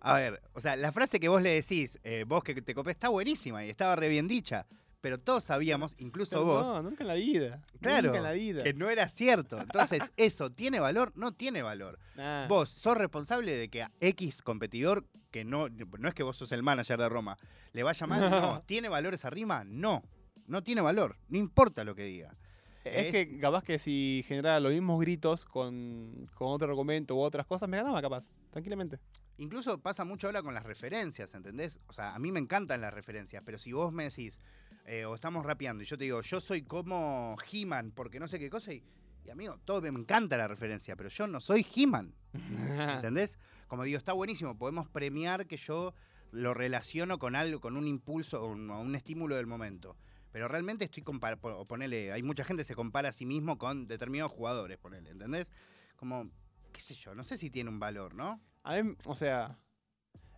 [0.00, 2.90] A ver, o sea, la frase que vos le decís, eh, vos que te copé,
[2.92, 4.66] está buenísima y estaba re bien dicha.
[5.08, 7.62] Pero todos sabíamos, incluso No, vos, nunca en la vida.
[7.80, 8.62] Claro, Nunca en la vida.
[8.62, 9.58] que no era cierto.
[9.58, 11.12] Entonces, ¿eso tiene valor?
[11.16, 11.98] No tiene valor.
[12.14, 12.46] Nah.
[12.46, 16.52] Vos sos responsable de que a X competidor, que no, no es que vos sos
[16.52, 17.38] el manager de Roma,
[17.72, 18.62] le vaya mal, no.
[18.66, 19.64] ¿Tiene valor esa rima?
[19.64, 20.02] No.
[20.46, 21.16] No tiene valor.
[21.28, 22.36] No importa lo que diga.
[22.84, 27.20] Es Es- que capaz que si generara los mismos gritos con, con otro argumento u
[27.20, 28.98] otras cosas, me ganaba capaz, tranquilamente.
[29.38, 31.80] Incluso pasa mucho ahora con las referencias, ¿entendés?
[31.86, 34.40] O sea, a mí me encantan las referencias, pero si vos me decís,
[34.84, 38.38] eh, o estamos rapeando, y yo te digo, yo soy como He-Man, porque no sé
[38.38, 38.82] qué cosa, y,
[39.24, 42.14] y amigo, todo me encanta la referencia, pero yo no soy He-Man,
[42.96, 43.38] ¿entendés?
[43.68, 45.94] Como digo, está buenísimo, podemos premiar que yo
[46.32, 49.96] lo relaciono con algo, con un impulso o un, estímulo del momento.
[50.32, 53.86] Pero realmente estoy comparando, ponele, hay mucha gente que se compara a sí mismo con
[53.86, 55.50] determinados jugadores, ponele, ¿entendés?
[55.96, 56.30] Como,
[56.72, 58.40] qué sé yo, no sé si tiene un valor, ¿no?
[58.62, 59.58] A mí, o sea,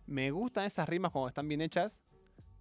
[0.05, 1.99] me gustan esas rimas cuando están bien hechas.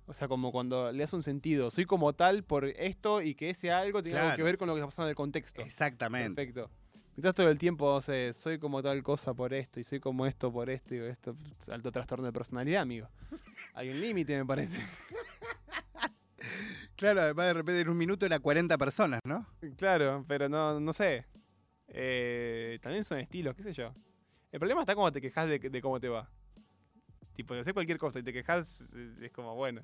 [0.06, 1.70] O sea, como cuando le das un sentido.
[1.70, 4.74] Soy como tal por esto y que ese algo tiene algo que ver con lo
[4.74, 5.62] que está pasando en el contexto.
[5.62, 6.34] Exactamente.
[6.34, 6.70] Perfecto.
[7.14, 10.26] Mientras todo el tiempo, o sea, soy como tal cosa por esto y soy como
[10.26, 11.36] esto por esto y esto,
[11.70, 13.08] alto trastorno de personalidad, amigo.
[13.74, 14.78] Hay un límite, me parece.
[16.96, 19.46] Claro, además de repente en un minuto era 40 personas, ¿no?
[19.78, 21.24] Claro, pero no, no sé.
[21.88, 23.94] Eh, también son estilos, qué sé yo.
[24.52, 26.28] El problema está cuando te quejas de, cómo te va.
[27.34, 29.82] Tipo, de hacer cualquier cosa y te quejas, es como, bueno,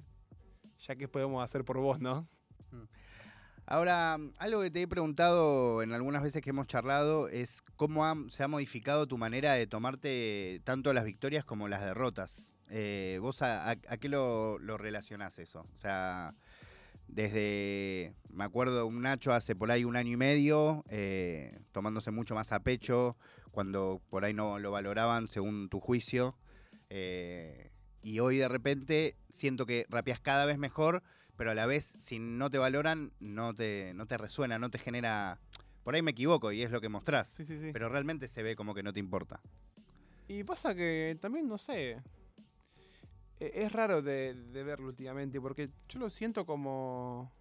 [0.87, 2.29] ya que podemos hacer por vos, ¿no?
[3.65, 8.43] Ahora, algo que te he preguntado en algunas veces que hemos charlado es cómo se
[8.43, 12.53] ha modificado tu manera de tomarte tanto las victorias como las derrotas.
[12.69, 15.67] Eh, ¿Vos a qué lo, lo relacionás eso?
[15.73, 16.35] O sea,
[17.09, 22.35] desde, me acuerdo, un Nacho hace por ahí un año y medio, eh, tomándose mucho
[22.35, 23.17] más a pecho,
[23.51, 26.37] cuando por ahí no lo valoraban según tu juicio.
[26.91, 27.71] eh,
[28.03, 31.03] y hoy de repente siento que rapeas cada vez mejor,
[31.37, 34.79] pero a la vez, si no te valoran, no te, no te resuena, no te
[34.79, 35.41] genera.
[35.83, 37.27] Por ahí me equivoco y es lo que mostrás.
[37.27, 37.71] Sí, sí, sí.
[37.73, 39.41] Pero realmente se ve como que no te importa.
[40.29, 42.01] Y pasa que también, no sé,
[43.41, 47.33] es raro de, verlo últimamente, porque yo lo siento como...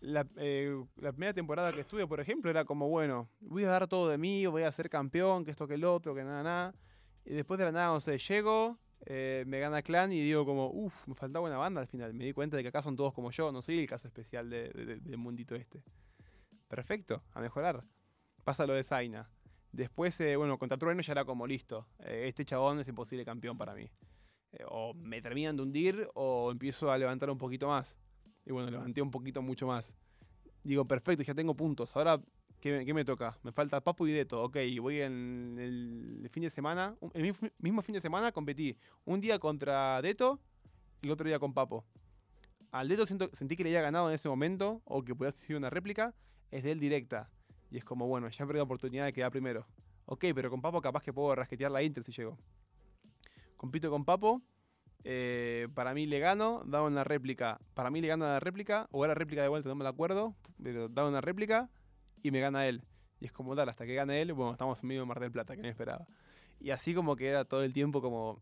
[0.00, 3.88] La, eh, la primera temporada que estuve, por ejemplo, era como, bueno, voy a dar
[3.88, 6.74] todo de mí, voy a ser campeón, que esto, que el otro, que nada, nada.
[7.24, 10.70] Y después de la nada, no sé, llego, eh, me gana Clan y digo como,
[10.70, 12.12] uff, me faltaba una banda al final.
[12.14, 14.48] Me di cuenta de que acá son todos como yo, no soy el caso especial
[14.50, 15.82] de- de- de- del mundito este.
[16.68, 17.82] Perfecto, a mejorar.
[18.44, 19.28] Pasa lo de Zaina.
[19.72, 21.86] Después, eh, bueno, contra Trueno ya era como listo.
[21.98, 23.90] este chabón es imposible campeón para mí.
[24.52, 27.96] Eh, o me terminan de hundir o empiezo a levantar un poquito más.
[28.44, 29.94] Y bueno, levanté un poquito mucho más.
[30.62, 31.94] Digo, perfecto, ya tengo puntos.
[31.96, 32.20] Ahora,
[32.60, 33.38] ¿qué, me- toca?
[33.42, 34.42] Me falta Papu y Deto.
[34.42, 36.96] Ok, voy en el fin de semana.
[37.60, 38.76] mismo- fin de semana competí.
[39.04, 40.40] Un día contra Deto
[41.02, 41.84] y el otro día con Papo.
[42.72, 45.70] Al Deto sentí que le había ganado en ese momento o que podía ser una
[45.70, 46.14] réplica.
[46.50, 47.30] Es de él directa.
[47.70, 49.66] Y es como, bueno, ya perdí la oportunidad de quedar primero.
[50.04, 52.38] Ok, pero con Papo capaz que puedo rasquetear la Inter si llego.
[53.56, 54.42] Compito con Papo.
[55.04, 57.60] eh, para mí le gano, daba una réplica.
[57.74, 60.34] Para mí le gana la réplica, o era réplica de vuelta, no me la acuerdo.
[60.62, 61.70] Pero daba una réplica
[62.22, 62.84] y me gana él.
[63.20, 65.32] Y es como tal, hasta que gane él, bueno, estamos en medio de Mar del
[65.32, 66.06] Plata, que me esperaba.
[66.60, 68.40] Y así como que era todo el tiempo como.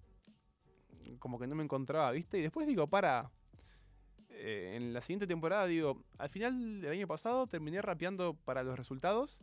[1.18, 2.38] Como que no me encontraba, ¿viste?
[2.38, 3.30] Y después digo, para.
[4.30, 8.76] eh, en la siguiente temporada, digo, al final del año pasado terminé rapeando para los
[8.78, 9.38] resultados.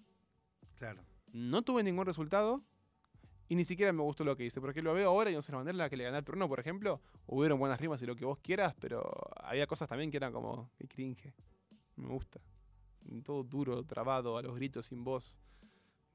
[0.76, 1.04] Claro.
[1.34, 2.64] No tuve ningún resultado.
[3.52, 4.62] Y ni siquiera me gustó lo que hice.
[4.62, 6.24] Porque lo veo ahora y no sé la manera en la que le gané al
[6.24, 7.02] turno, por ejemplo.
[7.26, 9.04] Hubieron buenas rimas y lo que vos quieras, pero
[9.44, 10.70] había cosas también que eran como.
[10.78, 11.34] que cringe.
[11.98, 12.40] Me gusta.
[13.26, 15.38] Todo duro, trabado, a los gritos, sin voz.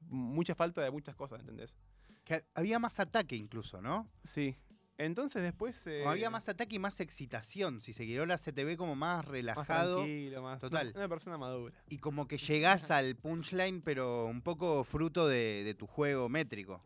[0.09, 1.77] Mucha falta de muchas cosas, ¿entendés?
[2.23, 4.09] Que había más ataque incluso, ¿no?
[4.23, 4.55] Sí.
[4.97, 5.85] Entonces después.
[5.85, 7.81] eh, Como había más ataque y más excitación.
[7.81, 9.97] Si se la se te ve como más más relajado.
[9.97, 10.59] tranquilo, más.
[10.59, 10.87] Total.
[10.87, 11.75] Una, una persona madura.
[11.87, 16.81] y como que llegás al punchline, pero un poco fruto de, de tu juego métrico.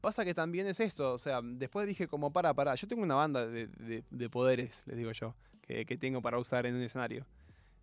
[0.00, 3.14] Pasa que también es esto, o sea, después dije como, para, para, yo tengo una
[3.14, 6.82] banda de, de- de poderes, les digo yo, que, que tengo para usar en un
[6.82, 7.24] escenario.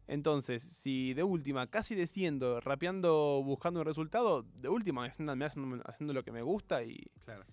[0.07, 5.07] Entonces, si de última, casi desciendo, rapeando, buscando un resultado, de última, me
[5.45, 7.45] hacen- haciendo lo que me gusta y, Claro.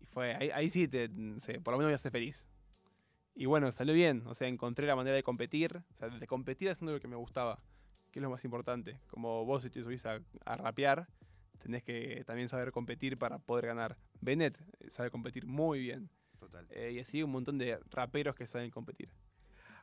[0.00, 2.48] y fue, ahí, ahí sí, te, sé, por lo menos voy a ser feliz.
[3.36, 6.68] Y bueno, salió bien, o sea, encontré la manera de competir, o sea, de competir
[6.68, 7.60] haciendo lo que me gustaba,
[8.10, 8.98] que es lo más importante.
[9.08, 11.06] Como vos si te subís a, a rapear,
[11.60, 13.96] tenés que también saber competir para poder ganar.
[14.20, 16.10] Bennett eh, sabe competir muy bien.
[16.38, 16.66] Total.
[16.70, 19.10] eh, y así un montón de raperos que saben competir.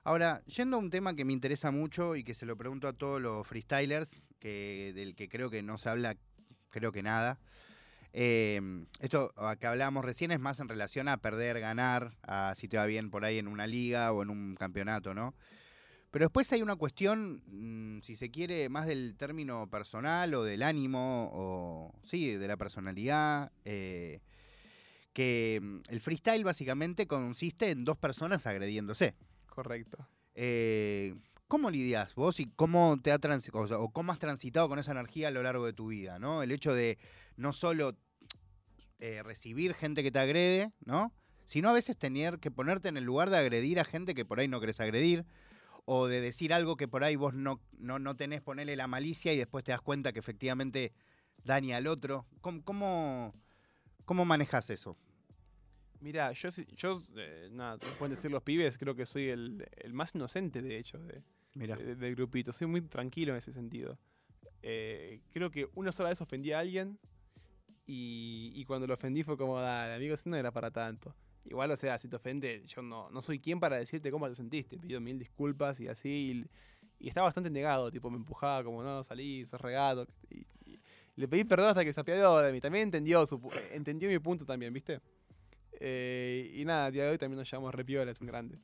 [0.04, 2.94] Ahora, yendo a un tema que me interesa mucho y que se lo pregunto a
[2.94, 6.16] todos los freestylers, que, del que creo que no se habla,
[6.70, 7.40] creo que nada.
[8.14, 8.60] Eh,
[9.00, 12.78] esto a que hablábamos recién es más en relación a perder, ganar, a si te
[12.78, 15.36] va bien por ahí en una liga o en un campeonato, ¿no?
[16.12, 20.64] Pero después hay una cuestión, mm, si se quiere, más del término personal o del
[20.64, 23.52] ánimo, o sí, de la personalidad.
[23.66, 24.22] eh,
[25.18, 29.16] que mm, el freestyle básicamente consiste en dos personas agrediéndose.
[29.48, 30.08] Correcto.
[30.36, 31.16] Eh,
[31.48, 33.20] ¿Cómo lidias vos y cómo te ha
[33.54, 36.20] o, sea, o cómo has transitado con esa energía a lo largo de tu vida,
[36.20, 36.44] ¿no?
[36.44, 37.00] El hecho de
[37.36, 37.98] no solo
[39.00, 41.12] eh, recibir gente que te agrede, ¿no?
[41.46, 44.40] Sino a veces tener que ponerte en el lugar de agredir a gente que por
[44.40, 45.26] ahí no querés agredir,
[45.90, 49.32] o de decir algo que por ahí vos no, no, no tenés ponerle la malicia
[49.32, 50.92] y después te das cuenta que efectivamente
[51.46, 52.26] daña al otro.
[52.42, 53.34] ¿Cómo, cómo,
[54.04, 54.98] cómo manejas eso?
[56.02, 60.14] Mira, yo, yo eh, nada, pueden decir los pibes, creo que soy el, el más
[60.14, 61.24] inocente, de hecho, de,
[61.56, 61.78] Mira.
[61.78, 62.52] de- del grupito.
[62.52, 63.98] Soy muy tranquilo en ese sentido.
[64.62, 67.00] Eh, creo que una sola vez ofendí a alguien
[67.86, 71.16] y, y cuando lo ofendí fue como, dale, amigo, eso no era para tanto.
[71.50, 74.36] Igual, o sea, si te ofende, yo no, no soy quien para decirte cómo te
[74.36, 74.78] sentiste.
[74.78, 76.10] Pido mil disculpas y así.
[76.10, 80.08] Y, y estaba bastante negado, tipo, me empujaba como, no, salí, sos regado.
[80.30, 80.80] Y, y
[81.16, 82.62] le pedí perdón hasta que se apiadó de mí.
[82.62, 85.02] También entendió, su, entendió mi punto también, ¿viste?
[85.80, 88.60] Eh, y nada, a día de hoy también nos llamamos repiola, es un grande.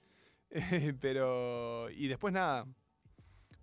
[1.01, 1.89] Pero.
[1.89, 2.65] Y después nada.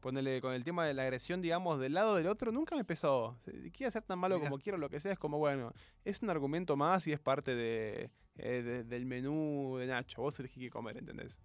[0.01, 3.37] Ponele con el tema de la agresión, digamos, del lado del otro, nunca me pesó.
[3.45, 4.49] Si quiere ser tan malo Mira.
[4.49, 5.75] como quiero, lo que sea, es como, bueno,
[6.07, 10.23] es un argumento más y es parte de, eh, de- del menú de Nacho.
[10.23, 11.39] Vos elegís qué comer, ¿entendés?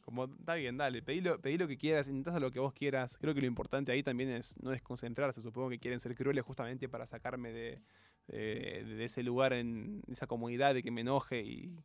[0.00, 3.16] Como, está bien, dale, pedí lo, pedí lo que quieras, intentás lo que vos quieras.
[3.18, 5.40] Creo que lo importante ahí también es no desconcentrarse.
[5.42, 7.82] Supongo que quieren ser crueles justamente para sacarme de,
[8.28, 11.78] eh, de ese lugar, en esa comunidad de que me enoje y,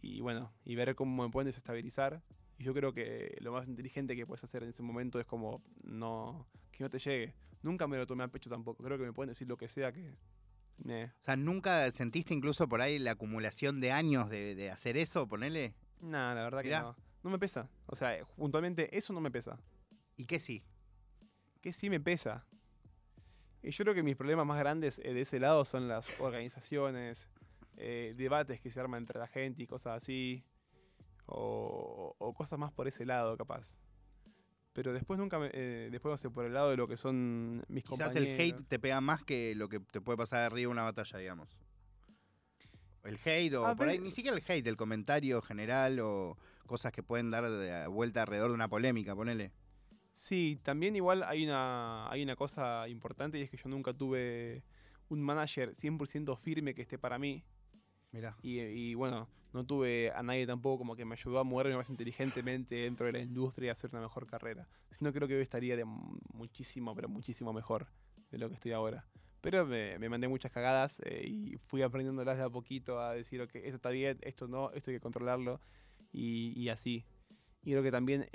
[0.00, 2.22] y bueno, y ver cómo me pueden desestabilizar.
[2.58, 5.62] Y yo creo que lo más inteligente que puedes hacer en ese momento es como
[5.84, 7.34] no que no te llegue.
[7.62, 8.82] Nunca me lo tomé a pecho tampoco.
[8.82, 10.14] Creo que me pueden decir lo que sea que...
[10.88, 14.96] eh, O sea, ¿nunca sentiste incluso por ahí la acumulación de años de, de hacer
[14.96, 15.26] eso?
[15.26, 15.74] Ponele.
[16.00, 16.78] Nah, la verdad Mirá.
[16.78, 16.96] que no.
[17.24, 17.68] No me pesa.
[17.86, 19.58] O sea, puntualmente eso no me pesa.
[20.16, 20.62] ¿Y qué sí?
[21.60, 22.46] que sí me pesa.
[23.62, 27.28] Y yo creo que mis problemas más grandes eh, de ese lado son las organizaciones,
[27.76, 30.44] eh, debates que se arman entre la gente y cosas así.
[31.26, 33.74] O, o cosas más por ese lado, capaz.
[34.76, 35.48] Pero después nunca me.
[35.54, 38.28] eh, después, no sé, por el lado de lo que son mis Quizás compañeros.
[38.28, 41.18] el hate te pega más que lo que te puede pasar arriba de una batalla,
[41.18, 41.48] digamos.
[43.04, 46.36] El hate, o por ahí, ni siquiera el hate, el comentario general o
[46.66, 49.50] cosas que pueden dar de- vuelta alrededor de una polémica, ponele.
[50.12, 54.62] Sí, también igual hay una, hay una cosa importante y es que yo nunca tuve
[55.08, 57.44] un manager 100% firme que esté para mí.
[58.12, 58.36] Mira.
[58.42, 62.74] Y, bueno, no tuve a nadie tampoco como que me ayudó a moverme más inteligentemente
[62.76, 64.68] dentro de la industria y hacer una mejor carrera.
[64.90, 67.88] Sino creo que hoy estaría de mu- muchísimo, pero muchísimo mejor
[68.30, 69.06] de lo que estoy ahora.
[69.42, 73.54] Pero me, mandé muchas cagadas eh, y fui aprendiéndolas de a poquito a decir, ok,
[73.56, 75.60] esto está bien, esto no, esto hay que controlarlo
[76.12, 77.04] y, así.
[77.62, 78.28] Y creo que también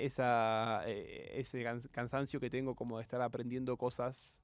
[0.86, 4.40] eh, ese cans- cansancio que tengo como de estar aprendiendo cosas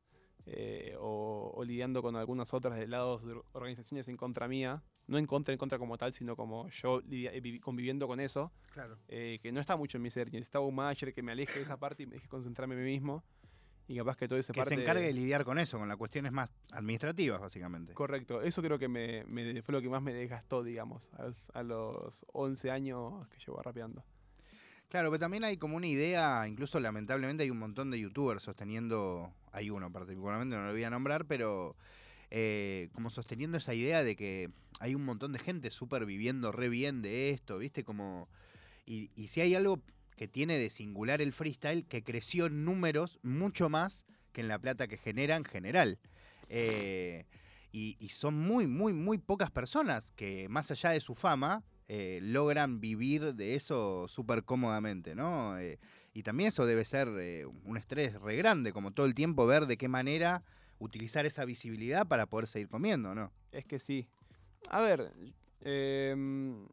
[0.46, 4.82] eh, o, o lidiando con algunas otras de lados de or- organizaciones en contra mía,
[5.08, 8.52] no en contra, en contra como tal, sino como yo eh, vivi- conviviendo con eso,
[8.72, 8.96] Claro.
[9.08, 10.30] eh, que no está mucho en mi ser.
[10.32, 12.90] Necesitaba un manager que me aleje de esa parte y me deje concentrarme en mí
[12.92, 13.24] mismo.
[13.90, 14.74] Y capaz que todo ese Que parte...
[14.74, 17.94] se encargue de lidiar con eso, con las cuestiones más administrativas, básicamente.
[17.94, 21.50] Correcto, eso creo que me, me- fue lo que más me desgastó, digamos, a los,
[21.54, 24.04] a los 11 años que llevo rapeando.
[24.90, 29.32] Claro, pero también hay como una idea, incluso lamentablemente hay un montón de youtubers sosteniendo,
[29.52, 31.74] hay uno particularmente, no lo voy a nombrar, pero
[32.30, 36.68] eh, como sosteniendo esa idea de que hay un montón de gente súper viviendo re
[36.68, 37.84] bien de esto, ¿viste?
[37.84, 38.28] Como,
[38.84, 39.80] y, si hay algo
[40.16, 44.58] que tiene de singular el freestyle, que creció en números mucho más que en la
[44.58, 45.98] plata que genera en general.
[46.50, 47.24] Eh,
[47.72, 52.80] y, son muy, muy, muy pocas personas que, más allá de su fama, eh, logran
[52.80, 55.56] vivir de eso súper cómodamente, ¿no?
[56.12, 57.08] Y también eso debe ser
[57.64, 60.42] un estrés re grande, como todo el tiempo ver de qué manera
[60.78, 63.32] utilizar esa visibilidad para poder seguir comiendo, ¿no?
[63.52, 64.08] Es que sí.
[64.70, 65.12] A ver,
[65.60, 66.66] em,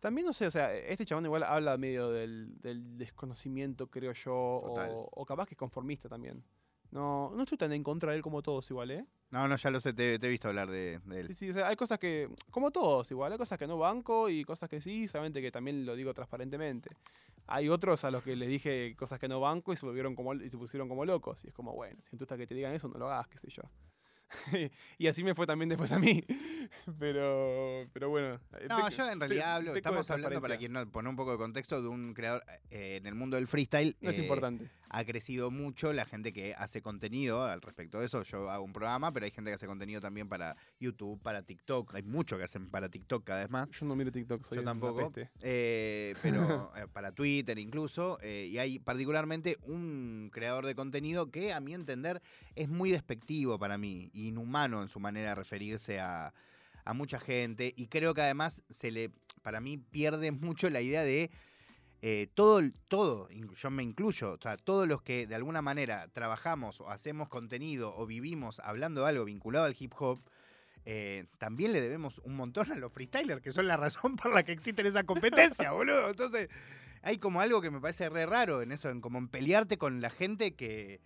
[0.00, 4.34] también no sé, o sea, este chabón igual habla medio del, del desconocimiento, creo yo,
[4.34, 6.42] o, o capaz que es conformista también.
[6.90, 9.04] No, no estoy tan en contra de él como todos igual, ¿eh?
[9.30, 11.28] No, no, ya lo sé, te, te he visto hablar de, de él.
[11.28, 14.30] Sí, sí, o sea, hay cosas que, como todos igual, hay cosas que no banco
[14.30, 16.90] y cosas que sí, solamente que también lo digo transparentemente.
[17.46, 20.34] Hay otros a los que les dije cosas que no banco y se volvieron como
[20.34, 21.44] y se pusieron como locos.
[21.44, 23.38] Y es como, bueno, si te gusta que te digan eso, no lo hagas, qué
[23.38, 23.62] sé yo.
[24.98, 26.22] y así me fue también después a mí.
[26.98, 28.38] Pero, pero bueno.
[28.58, 31.38] eh, No, yo en realidad hablo, estamos hablando para quien no poner un poco de
[31.38, 33.96] contexto de un creador eh, en el mundo del freestyle.
[34.02, 34.70] No es eh, importante.
[34.90, 38.22] Ha crecido mucho la gente que hace contenido al respecto de eso.
[38.22, 41.94] Yo hago un programa, pero hay gente que hace contenido también para YouTube, para TikTok.
[41.94, 43.68] Hay mucho que hacen para TikTok cada vez más.
[43.70, 45.12] Yo no miro TikTok, soy Yo tampoco.
[45.40, 48.18] Eh, pero eh, para Twitter incluso.
[48.22, 52.22] eh, y hay particularmente un creador de contenido que a mi entender
[52.54, 56.32] es muy despectivo para mí, inhumano en su manera de referirse a,
[56.84, 57.74] a mucha gente.
[57.76, 59.10] Y creo que además se le,
[59.42, 61.30] para mí pierde mucho la idea de
[62.00, 66.80] eh, todo, todo, yo me incluyo, o sea, todos los que de alguna manera trabajamos
[66.80, 70.20] o hacemos contenido o vivimos hablando de algo vinculado al hip hop,
[70.84, 74.44] eh, también le debemos un montón a los freestylers, que son la razón por la
[74.44, 76.08] que existen esa competencia, boludo.
[76.08, 76.48] Entonces,
[77.02, 80.00] hay como algo que me parece re raro en eso, en como en pelearte con
[80.00, 81.00] la gente que,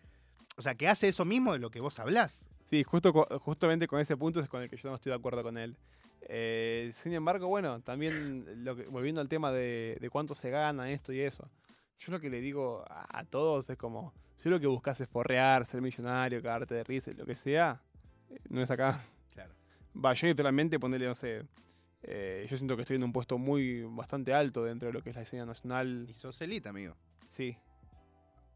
[0.57, 2.47] o sea, que hace eso mismo de lo que vos hablás.
[2.64, 5.43] Sí, justo, justamente con ese punto es con el que yo no estoy de acuerdo
[5.43, 5.76] con él.
[6.29, 10.91] Eh, sin embargo, bueno, también lo que- volviendo al tema de, de cuánto se gana
[10.91, 11.49] esto y eso.
[11.99, 15.09] Yo lo que le digo a, a todos es como, si lo que buscas es
[15.09, 17.81] forrear, ser millonario, cagarte de risa, lo que sea,
[18.31, 19.05] eh, no es acá.
[19.33, 19.53] Claro.
[19.95, 21.45] Va, yo literalmente ponerle, no sé,
[22.03, 25.11] eh, yo siento que estoy en un puesto muy bastante alto dentro de lo que
[25.11, 26.07] es la escena nacional.
[26.09, 26.97] Y sos elite, amigo.
[27.29, 27.57] Sí,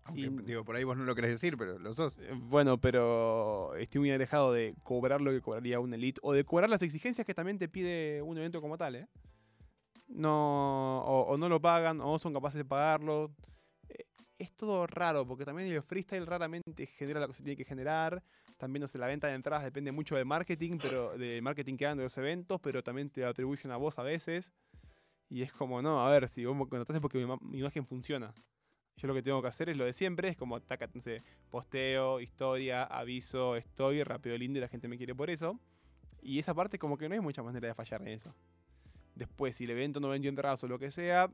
[0.06, 2.16] Aunque, Y- digo, por ahí vos no lo querés decir, pero lo sos.
[2.18, 6.44] Eh, Bueno, pero estoy muy alejado de cobrar lo que cobraría un elite o de
[6.44, 9.08] cobrar las exigencias que también te pide un evento como tal, ¿eh?
[10.08, 13.32] No, o, o no lo pagan o no son capaces de pagarlo.
[13.88, 14.04] Eh,
[14.38, 18.22] Es todo raro porque también el freestyle raramente genera lo que se tiene que generar.
[18.56, 21.86] También, no sé, la venta de entradas depende mucho del marketing, pero del marketing que
[21.86, 24.52] hagan de los eventos, pero también te atribuyen a vos a veces.
[25.28, 28.32] Y es como, no, a ver, si vos me contratás es porque mi imagen funciona.
[28.96, 31.02] Yo lo que tengo que hacer es lo de siempre, es como, taca, no
[31.50, 35.60] posteo, historia, aviso, estoy, rapeo lindo y la gente me quiere por eso.
[36.22, 38.34] Y esa parte como que no hay mucha manera de fallar en eso.
[39.14, 41.30] Después, si el evento no vendió entradas o lo que sea,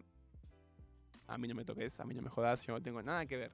[1.28, 3.36] a mí no me toques, a mí no me jodas, yo no tengo nada que
[3.36, 3.52] ver.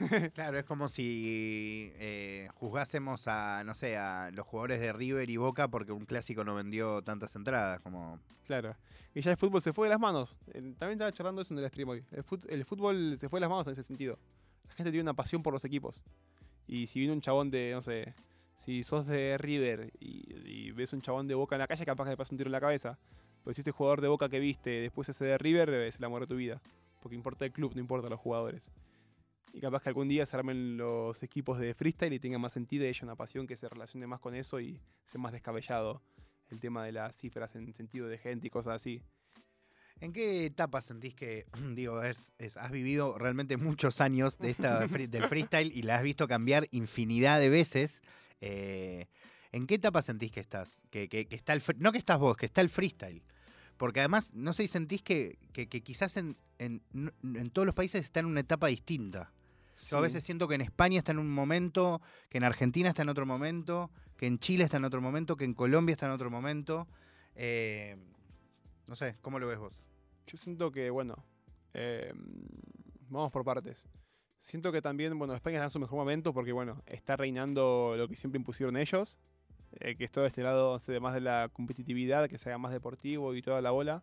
[0.34, 5.36] Claro, es como si eh, juzgásemos a, no sé, a los jugadores de River y
[5.36, 7.80] Boca porque un clásico no vendió tantas entradas.
[7.80, 8.76] Como, Claro.
[9.14, 10.36] Y ya el fútbol se fue de las manos.
[10.52, 12.04] También estaba charlando eso en el stream hoy.
[12.12, 14.18] El, fut- el fútbol se fue de las manos en ese sentido.
[14.68, 16.04] La gente tiene una pasión por los equipos.
[16.66, 18.14] Y si viene un chabón de, no sé,
[18.54, 22.04] si sos de River y, y ves un chabón de Boca en la calle, capaz
[22.04, 22.98] que le pasa un tiro en la cabeza.
[23.42, 26.20] Pero si este jugador de Boca que viste después ese de River, es el amor
[26.22, 26.60] de tu vida.
[27.00, 28.70] Porque importa el club, no importa los jugadores.
[29.52, 32.84] Y capaz que algún día se armen los equipos de freestyle y tenga más sentido
[32.84, 36.02] y haya una pasión que se relacione más con eso y sea más descabellado
[36.50, 39.02] el tema de las cifras en sentido de gente y cosas así.
[40.00, 44.78] ¿En qué etapa sentís que, digo, es- es- has vivido realmente muchos años de esta,
[44.86, 48.00] del freestyle y la has visto cambiar infinidad de veces?
[48.40, 49.06] eh,
[49.50, 50.80] ¿En qué etapa sentís que estás?
[50.90, 53.22] Que, que- que está el, no que estás vos, que está el freestyle.
[53.78, 55.38] Porque además, no sé si sentís que,
[55.84, 59.32] quizás en, en todos los países está en una etapa distinta.
[59.86, 63.02] Yo a veces siento que en España está en un momento, que en Argentina está
[63.02, 66.12] en otro momento, que en Chile está en otro momento, que en Colombia está en
[66.12, 66.88] otro momento.
[67.36, 67.96] Eh,
[68.86, 69.88] no sé, ¿cómo lo ves vos?
[70.26, 71.24] Yo siento que, bueno,
[71.74, 72.12] eh,
[73.08, 73.86] vamos por partes.
[74.40, 78.08] Siento que también, bueno, España está en su mejor momento porque, bueno, está reinando lo
[78.08, 79.16] que siempre impusieron ellos,
[79.80, 82.58] eh, que es todo este lado, no sé, más de la competitividad, que se haga
[82.58, 84.02] más deportivo y toda la bola.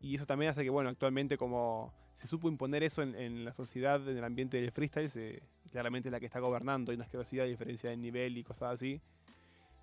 [0.00, 4.06] Y eso también hace que, bueno, actualmente como se supo imponer eso en, la sociedad,
[4.08, 7.46] en el ambiente del freestyle, se, claramente es la que está gobernando, hay una asquerosidad,
[7.46, 9.00] diferencia de nivel y cosas así.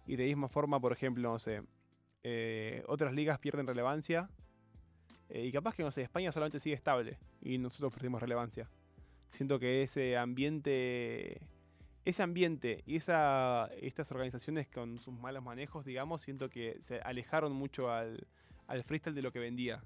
[0.07, 1.61] Y de misma forma, por ejemplo, no sé,
[2.23, 4.29] eh, otras ligas pierden relevancia
[5.29, 8.69] eh, y capaz que, no sé, España solamente sigue estable y nosotros perdimos relevancia.
[9.29, 11.41] Siento que ese ambiente,
[12.05, 17.53] ese ambiente y esa, estas organizaciones con sus malos manejos, digamos, siento que se alejaron
[17.53, 18.27] mucho al,
[18.67, 19.84] al freestyle de lo que vendía.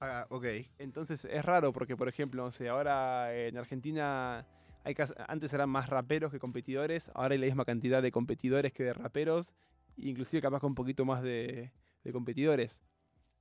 [0.00, 0.44] Ah, ok.
[0.78, 4.46] Entonces es raro porque, por ejemplo, no sé, ahora en Argentina
[4.84, 4.94] hay
[5.26, 8.92] antes eran más raperos que competidores, ahora hay la misma cantidad de competidores que de
[8.92, 9.52] raperos,
[9.96, 11.72] inclusive capaz con un poquito más de,
[12.04, 12.80] de competidores.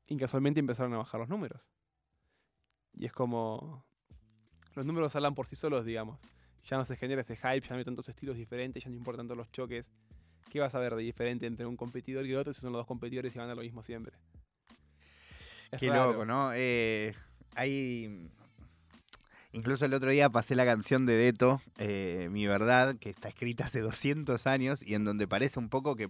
[0.08, 1.70] Y casualmente empezaron a bajar los números.
[2.93, 3.86] Y es como...
[4.74, 6.20] Los números hablan por sí solos, digamos.
[6.66, 9.28] Ya no se genera ese hype, ya no hay tantos estilos diferentes, ya no importan
[9.28, 9.91] tanto los choques.
[10.49, 12.80] ¿Qué vas a ver de diferente entre un competidor y el otro si son los
[12.80, 14.18] dos competidores y van a lo mismo siempre?
[15.72, 16.11] Es Qué raro.
[16.13, 16.51] loco, ¿no?
[16.53, 17.13] Eh,
[17.55, 18.30] hay.
[19.53, 23.65] Incluso el otro día pasé la canción de Deto, eh, Mi Verdad, que está escrita
[23.65, 26.09] hace 200 años y en donde parece un poco que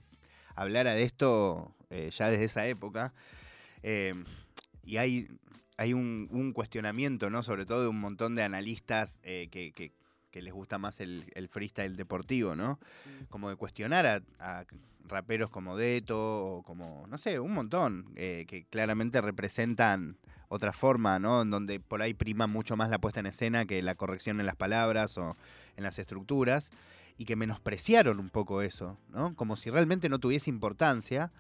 [0.56, 3.14] hablara de esto eh, ya desde esa época.
[4.84, 5.28] Y hay,
[5.78, 7.42] hay un, un cuestionamiento, ¿no?
[7.44, 9.92] Sobre todo de un montón de analistas que, que-
[10.32, 12.80] que les gusta más el, el freestyle deportivo, ¿no?
[13.30, 14.66] Como de cuestionar a,
[15.08, 20.18] raperos como Deto o como, no sé, un montón, eh, que claramente representan
[20.50, 21.42] otra forma, ¿no?
[21.42, 24.46] En donde por ahí prima mucho más la puesta en escena que la corrección en
[24.46, 25.36] las palabras o
[25.76, 26.72] en las estructuras,
[27.18, 29.36] y que menospreciaron un poco eso, ¿no?
[29.36, 31.32] Como si realmente no tuviese importancia,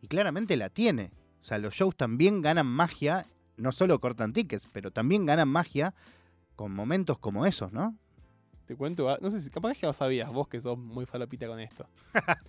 [0.00, 1.12] y claramente la tiene.
[1.40, 3.26] O sea, los shows también ganan magia,
[3.56, 5.94] no solo cortan tickets, pero también ganan magia
[6.56, 7.96] con momentos como esos, ¿no?
[8.72, 11.46] Te cuento, ah, no sé si capaz que lo sabías, vos que sos muy falopita
[11.46, 11.86] con esto.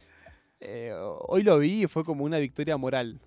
[0.65, 0.93] Eh,
[1.27, 3.19] hoy lo vi y fue como una victoria moral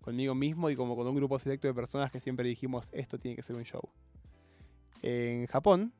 [0.00, 3.36] conmigo mismo y como con un grupo selecto de personas que siempre dijimos esto tiene
[3.36, 3.82] que ser un show.
[5.02, 5.92] En Japón,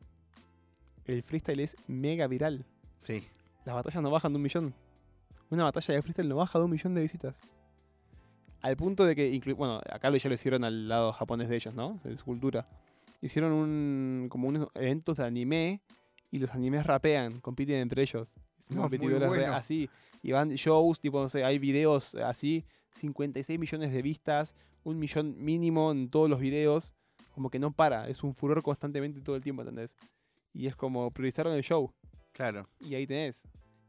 [1.05, 2.65] el freestyle es mega viral.
[2.97, 3.29] Sí.
[3.67, 4.75] Las batallas no bajan de un millón.
[5.51, 7.39] Una batalla de freestyle no baja de un millón de visitas.
[8.63, 12.01] Al punto de que, bueno, acá ya lo hicieron al lado japonés de ellos, ¿no?
[12.05, 12.67] De su cultura.
[13.21, 15.81] Hicieron un, como unos eventos de anime
[16.31, 18.33] y los animes rapean, compiten entre ellos.
[18.69, 19.55] Son No, bueno.
[19.55, 19.89] así.
[20.23, 22.65] Y van shows, tipo, no sé, hay videos así,
[22.97, 24.55] 56 millones de vistas,
[24.85, 26.95] un millón mínimo en todos los videos.
[27.35, 29.97] Como que no para, es un furor constantemente todo el tiempo, ¿entendés?
[30.53, 31.93] Y es como priorizaron el show.
[32.33, 32.69] Claro.
[32.81, 33.43] Y ahí tenés.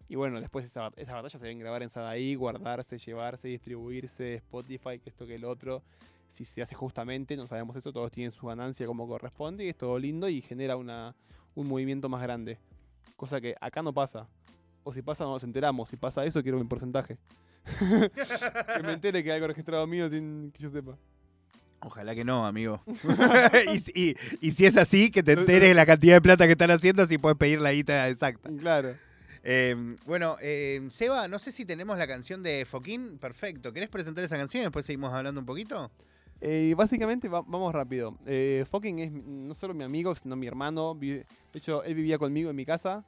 [0.07, 4.99] Y bueno, después esa, esas batallas se deben grabar en Sadaí, guardarse, llevarse, distribuirse, Spotify,
[4.99, 5.83] que esto que el otro.
[6.29, 9.75] Si se hace justamente, no sabemos eso, todos tienen su ganancia como corresponde y es
[9.77, 11.15] todo lindo y genera una,
[11.55, 12.57] un movimiento más grande.
[13.15, 14.27] Cosa que acá no pasa.
[14.83, 15.89] O si pasa, no nos enteramos.
[15.89, 17.17] Si pasa eso, quiero mi porcentaje.
[17.79, 20.97] que me entere que hay algo registrado mío sin que yo sepa.
[21.81, 22.81] Ojalá que no, amigo.
[23.73, 26.45] y, si- y- y si es así, que te enteres de la cantidad de plata
[26.45, 28.49] que están haciendo, si puedes pedir la guita exacta.
[28.59, 28.95] Claro.
[29.43, 33.17] Eh, bueno, eh, Seba, no sé si tenemos la canción de Foquín.
[33.17, 33.71] Perfecto.
[33.71, 35.89] ¿Querés presentar esa canción y después seguimos hablando un poquito?
[36.41, 38.17] Eh, básicamente, va- vamos rápido.
[38.25, 40.95] Eh, Fucking es no solo mi amigo, sino mi hermano.
[40.95, 43.05] De hecho, él vivía conmigo en mi casa.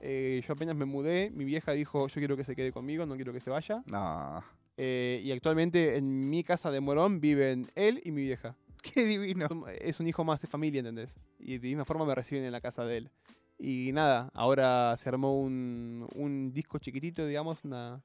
[0.00, 1.30] Eh, yo apenas me mudé.
[1.30, 3.82] Mi vieja dijo: Yo quiero que se quede conmigo, no quiero que se vaya.
[3.86, 4.44] No.
[4.76, 8.54] Eh, y actualmente en mi casa de Morón viven él y mi vieja.
[8.82, 9.48] Qué divino.
[9.80, 11.16] Es un hijo más de familia, ¿entendés?
[11.38, 13.10] Y de misma forma me reciben en la casa de él.
[13.58, 18.02] Y nada, ahora se armó un, un disco chiquitito, digamos, una,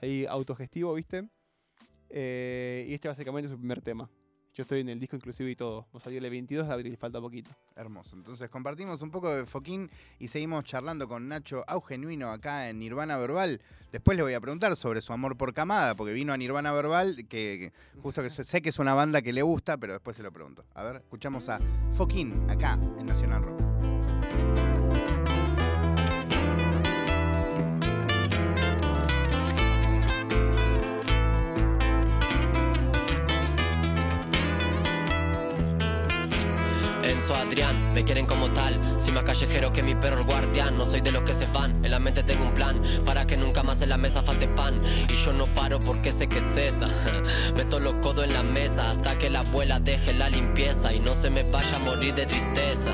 [0.00, 1.26] ahí autogestivo, ¿viste?
[2.10, 4.08] Eh, y este básicamente es su primer tema.
[4.54, 5.86] Yo estoy en el disco inclusive y todo.
[5.92, 7.50] Nos salió el 22 de abril, falta poquito.
[7.76, 8.16] Hermoso.
[8.16, 9.88] Entonces compartimos un poco de Foquín
[10.18, 13.60] y seguimos charlando con Nacho Augenuino acá en Nirvana Verbal.
[13.92, 17.16] Después le voy a preguntar sobre su amor por Camada, porque vino a Nirvana Verbal,
[17.16, 20.22] que, que justo que sé que es una banda que le gusta, pero después se
[20.22, 20.64] lo pregunto.
[20.74, 21.60] A ver, escuchamos a
[21.92, 23.69] Foquín acá en Nacional Rock.
[37.34, 38.78] Adrián, me quieren como tal.
[38.98, 40.76] Soy más callejero que mi perro el guardián.
[40.76, 41.84] No soy de los que se van.
[41.84, 44.80] En la mente tengo un plan para que nunca más en la mesa falte pan.
[45.08, 46.88] Y yo no paro porque sé que es esa.
[47.54, 51.14] Meto los codos en la mesa hasta que la abuela deje la limpieza y no
[51.14, 52.92] se me vaya a morir de tristeza.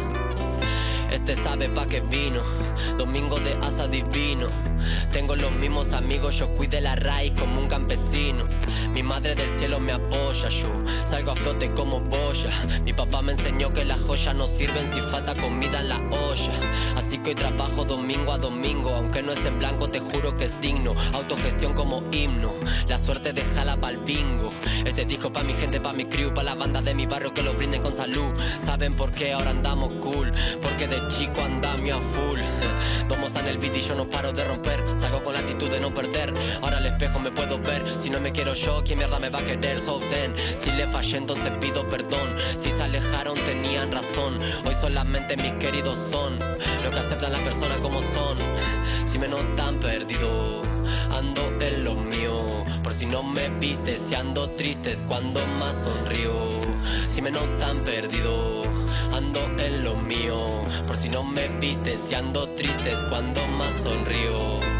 [1.10, 2.40] Este sabe pa' qué vino,
[2.98, 4.48] domingo de asa divino.
[5.12, 8.44] Tengo los mismos amigos, yo cuide la raíz como un campesino.
[8.92, 10.68] Mi madre del cielo me apoya, yo
[11.06, 12.50] salgo a flote como boya.
[12.84, 16.52] Mi papá me enseñó que las joyas no sirven si falta comida en la olla.
[16.96, 20.44] Así que hoy trabajo domingo a domingo, aunque no es en blanco, te juro que
[20.44, 20.94] es digno.
[21.12, 22.52] Autogestión como himno,
[22.88, 24.52] la suerte de jala pa'l bingo.
[24.84, 27.42] Este disco pa' mi gente, pa' mi crew, pa' la banda de mi barrio que
[27.42, 28.34] lo brinden con salud.
[28.60, 32.40] Saben por qué ahora andamos cool, porque de chico andamio a full.
[33.08, 34.65] Vamos en el beat y yo no paro de romper.
[34.96, 36.32] Salgo con la actitud de no perder.
[36.60, 37.84] Ahora al espejo me puedo ver.
[37.98, 39.80] Si no me quiero yo, ¿quién mierda me va a querer?
[39.80, 42.34] So then, si le fallé, entonces pido perdón.
[42.56, 44.38] Si se alejaron, tenían razón.
[44.66, 46.38] Hoy solamente mis queridos son
[46.82, 48.38] lo que aceptan las personas como son.
[49.06, 50.62] Si me notan perdido,
[51.16, 52.64] ando en lo mío.
[52.82, 56.34] Por si no me viste, si ando triste es cuando más sonrío.
[57.08, 58.62] Si me notan perdido,
[59.12, 60.38] ando en lo mío.
[60.86, 64.75] Por si no me viste, si ando triste es cuando más sonrío.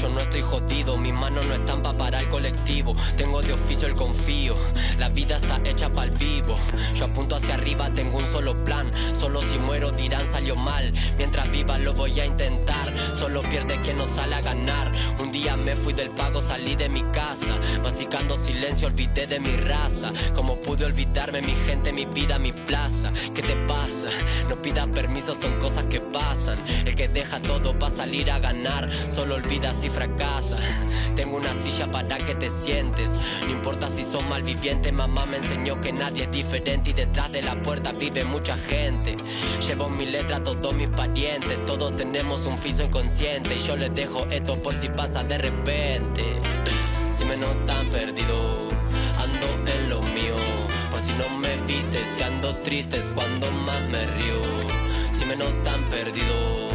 [0.00, 0.96] Yo no estoy jodido.
[0.96, 2.94] Mis manos no están pa' parar el colectivo.
[3.16, 4.56] Tengo de oficio el confío.
[4.98, 6.56] La vida está hecha pa'l vivo.
[6.94, 8.90] Yo apunto hacia arriba, tengo un solo plan.
[9.18, 10.92] Solo si muero dirán salió mal.
[11.16, 12.92] Mientras viva lo voy a intentar.
[13.18, 14.92] Solo pierde quien no sale a ganar.
[15.18, 17.58] Un día me fui del pago, salí de mi casa.
[17.82, 20.12] Masticando silencio, olvidé de mi raza.
[20.34, 23.12] Como pude olvidarme, mi gente, mi vida, mi plaza.
[23.34, 24.08] ¿Qué te pasa?
[24.48, 26.58] No pidas permiso, son cosas que pasan.
[26.84, 28.88] El que deja todo va a salir a ganar.
[29.10, 30.58] Solo olvida si fracasa.
[31.16, 33.10] Tengo una silla para que te sientes.
[33.44, 37.42] No importa si sos malviviente, mamá me enseñó que nadie es diferente y detrás de
[37.42, 39.16] la puerta vive mucha gente.
[39.66, 44.24] Llevo mi letra todos mis parientes, todos tenemos un fiso inconsciente y yo les dejo
[44.30, 46.22] esto por si pasa de repente.
[47.10, 48.68] Si me notan perdido,
[49.18, 50.36] ando en lo mío.
[50.92, 54.42] Por si no me viste, si ando triste es cuando más me río.
[55.12, 56.71] Si me notan perdido,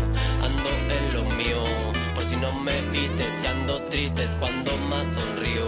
[2.48, 5.68] no me viste, si ando triste es cuando más sonrío.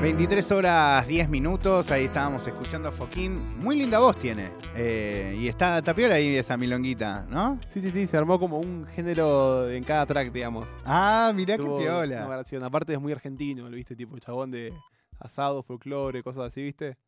[0.00, 3.58] 23 horas 10 minutos, ahí estábamos escuchando a Foquín.
[3.58, 4.50] Muy linda voz tiene.
[4.76, 7.58] Eh, y está tapiola ahí esa milonguita, ¿no?
[7.68, 10.76] Sí, sí, sí, se armó como un género en cada track, digamos.
[10.84, 12.66] Ah, mirá Tuvo qué Una piola.
[12.66, 13.96] Aparte es muy argentino, ¿lo viste?
[13.96, 14.72] Tipo chabón de
[15.18, 16.98] asado, folclore, cosas así, ¿viste?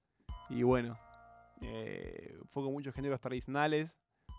[0.48, 0.98] Y bueno,
[1.60, 3.96] eh, fue con muchos géneros tradicionales,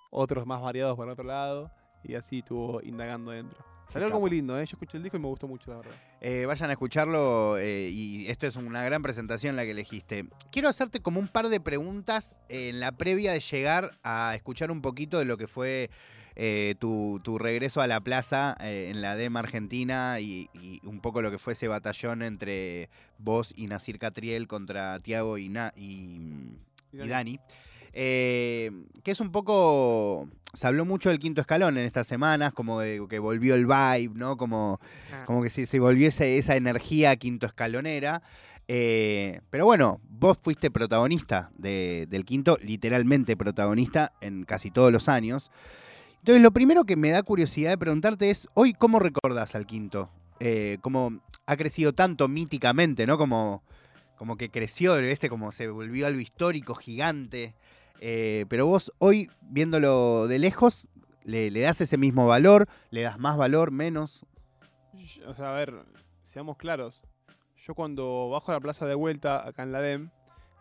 [0.09, 1.71] otros más variados por otro lado,
[2.03, 3.57] y así estuvo indagando dentro.
[3.91, 4.65] Salió algo muy lindo, ¿eh?
[4.67, 5.91] Yo escuché el disco y me gustó mucho, la verdad.
[6.21, 10.27] Eh, vayan a escucharlo eh, y esto es una gran presentación la que elegiste.
[10.51, 14.83] Quiero hacerte como un par de preguntas en la previa de llegar a escuchar un
[14.83, 15.89] poquito de lo que fue
[16.35, 20.99] eh, tu, tu regreso a la plaza eh, en la DEM Argentina y, y un
[21.01, 25.73] poco lo que fue ese batallón entre vos y Nasir Catriel contra Tiago y, Na-
[25.75, 26.19] y,
[26.93, 27.39] y Dani.
[27.93, 28.71] Eh,
[29.03, 30.27] que es un poco.
[30.53, 34.13] Se habló mucho del quinto escalón en estas semanas, como de que volvió el vibe,
[34.15, 34.35] ¿no?
[34.37, 34.79] Como,
[35.25, 38.23] como que se, se volvió ese- esa energía quinto escalonera.
[38.67, 45.07] Eh, pero bueno, vos fuiste protagonista de- del quinto, literalmente protagonista en casi todos los
[45.09, 45.51] años.
[46.19, 50.09] Entonces, lo primero que me da curiosidad de preguntarte es: hoy, ¿cómo recordás al quinto?
[50.39, 53.17] Eh, como ha crecido tanto míticamente, ¿no?
[53.17, 53.63] Como,
[54.17, 55.29] como que creció, ¿viste?
[55.29, 57.53] Como se volvió algo histórico, gigante.
[57.99, 60.87] Eh, pero vos hoy, viéndolo de lejos,
[61.23, 64.25] le, das ese mismo valor, le das más valor, menos.
[65.27, 65.73] O sea, a ver,
[66.21, 67.03] seamos claros.
[67.57, 70.09] Yo cuando bajo a la plaza de vuelta acá en la DEM,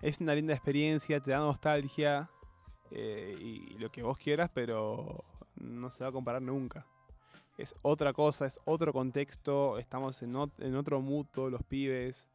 [0.03, 2.29] es una linda experiencia, te da nostalgia
[2.91, 5.25] eh, y lo que vos quieras, pero
[5.57, 6.87] no se va a comparar nunca.
[7.57, 12.29] Es otra cosa, es otro contexto, estamos en, ot- en otro todos los pibes.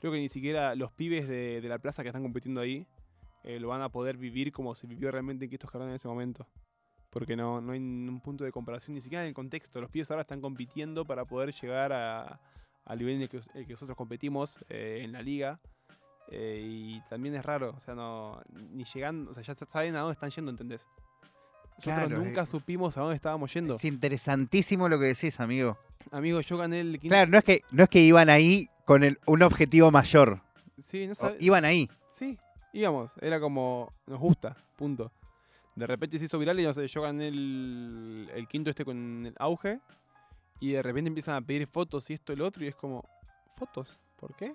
[0.00, 2.86] Creo que ni siquiera los pibes de la plaza que están compitiendo ahí
[3.44, 6.08] eh, lo van a poder vivir como se vivió realmente en Quito Escalón en ese
[6.08, 6.46] momento.
[7.10, 9.80] Porque no, no hay un punto de comparación, ni siquiera en el contexto.
[9.80, 12.40] Los pibes ahora están compitiendo para poder llegar a-
[12.84, 15.58] al nivel en el que, el que nosotros competimos eh, en la liga.
[16.32, 20.00] Eh, y también es raro, o sea, no, ni llegando, o sea, ya saben a
[20.00, 20.86] dónde están yendo, ¿entendés?
[21.78, 23.74] Nosotros Claro, nunca eh, supimos a dónde estábamos yendo.
[23.74, 25.76] Es interesantísimo lo que decís, amigo.
[26.12, 27.08] Amigo, yo gané el quinto.
[27.14, 30.40] Claro, no es que, no es que iban ahí con el- un objetivo mayor.
[30.80, 31.88] Sí, no sabe- iban ahí.
[32.72, 33.12] Íbamos.
[33.20, 35.10] Era como, nos gusta, punto.
[35.74, 39.34] De repente se hizo viral y no sé, yo gané el, quinto este con el
[39.38, 39.80] auge.
[40.60, 42.64] Y de repente empiezan a pedir fotos y esto y lo otro.
[42.64, 43.04] Y es como,
[43.56, 43.98] ¿fotos?
[44.18, 44.52] ¿Por qué?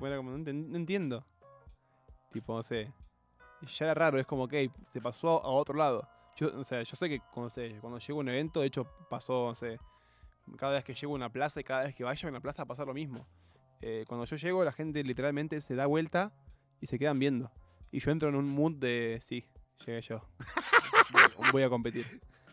[0.00, 1.24] Era como, no, entiendo.
[2.32, 2.92] Tipo, no sé.
[3.62, 4.54] Ya era raro, es como, ok,
[4.92, 6.08] se pasó a otro lado.
[6.36, 9.48] Yo, o sea, yo sé que cuando, cuando llego a un evento, de hecho, pasó,
[9.48, 9.78] no sé,
[10.56, 12.64] cada vez que llego a una plaza y cada vez que vaya a una plaza
[12.64, 13.26] pasa lo mismo.
[13.80, 16.32] Eh, cuando yo llego, la gente literalmente se da vuelta
[16.84, 17.50] y se quedan viendo.
[17.90, 19.42] Y yo entro en un mood de, sí,
[19.86, 20.20] llegué yo.
[21.12, 21.22] Voy-
[21.52, 22.04] Voy a competir.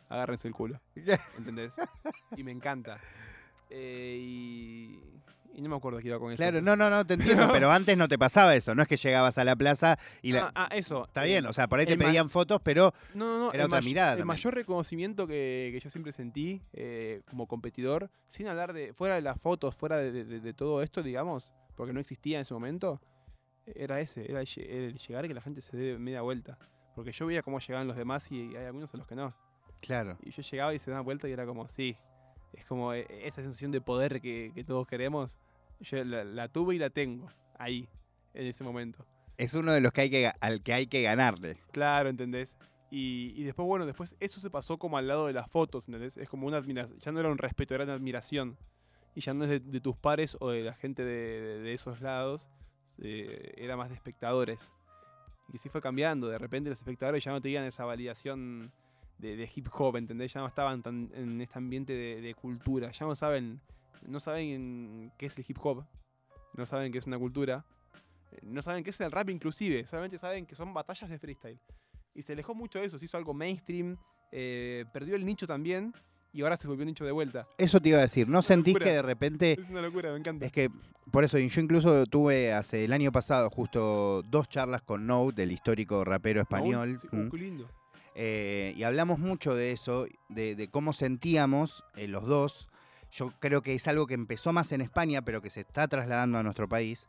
[0.07, 0.79] Agárrense el culo.
[1.38, 1.73] ¿Entendés?
[2.38, 2.97] Y me encanta.
[3.69, 4.99] Eh, y,
[5.53, 6.38] y no me acuerdo qué iba con eso.
[6.41, 8.73] Claro, no, no, no, te entiendo, pero antes no te pasaba eso.
[8.73, 10.47] No es que llegabas a la plaza y la.
[10.55, 11.05] Ah, ah, eso.
[11.07, 13.53] Está bien, o sea, por ahí te pedían fotos, pero No, no, no.
[13.53, 14.27] Era otra mirada El también.
[14.27, 18.93] mayor reconocimiento que, que yo siempre sentí eh, como competidor, sin hablar de.
[18.93, 22.41] fuera de las fotos, fuera de, de- de todo esto, digamos, porque no existía en
[22.43, 23.01] ese momento,
[23.66, 26.57] era ese, era el, lle- el llegar que la gente se dé media vuelta.
[26.95, 29.34] Porque yo veía cómo llegaban los demás y hay algunos a los que no.
[29.82, 30.18] claro.
[30.24, 31.95] Y yo llegaba y se daban vuelta y era como, sí.
[32.53, 35.38] Es como eh, esa sensación de poder que, que todos queremos.
[35.80, 37.88] Yo la, la tuve y la tengo ahí,
[38.34, 39.05] en ese momento.
[39.38, 41.57] Es uno de los que hay que al que hay que ganarle.
[41.72, 42.57] Claro, ¿entendés?
[42.91, 46.18] Y, y después, bueno, después eso se pasó como al lado de las fotos, ¿entendés?
[46.18, 46.99] Es como una admiración.
[46.99, 48.57] Ya no era un respeto, era una admiración.
[49.16, 51.74] Y ya no es de, de tus pares o de la gente de, de- de
[51.74, 52.47] esos lados,
[53.02, 54.74] eh, era más de espectadores.
[55.54, 56.28] Y sí fue cambiando.
[56.30, 58.72] De repente los espectadores ya no tenían esa validación
[59.18, 60.34] de, hip hop, ¿entendés?
[60.34, 62.91] Ya no estaban tan en este ambiente de, de cultura.
[62.91, 63.60] Ya no saben,
[64.08, 65.86] no saben qué es el hip hop.
[66.54, 67.66] No saben qué es una cultura.
[68.32, 69.86] eh, No saben qué es el rap inclusive.
[69.88, 71.60] Solamente saben que son batallas de freestyle.
[72.14, 72.97] Y se alejó mucho de eso.
[72.99, 73.97] Se hizo algo mainstream.
[74.32, 75.93] eh, perdió el nicho también.
[76.34, 77.47] Y ahora se volvió nicho de vuelta.
[77.57, 78.27] Eso te iba a decir.
[78.29, 78.86] ¿No Es sentís locura.
[78.89, 80.45] que de repente Es una locura, me encanta.
[80.45, 80.69] Es que,
[81.11, 85.51] por eso, yo incluso tuve hace el año pasado justo dos charlas con Note, el
[85.51, 86.97] histórico rapero español.
[87.01, 87.29] Sí, Mm.
[87.29, 87.69] qué lindo.
[88.15, 92.67] eh, y hablamos mucho de eso, de, de cómo sentíamos eh, los dos.
[93.11, 96.38] Yo creo que es algo que empezó más en España, pero que se está trasladando
[96.38, 97.07] a nuestro país.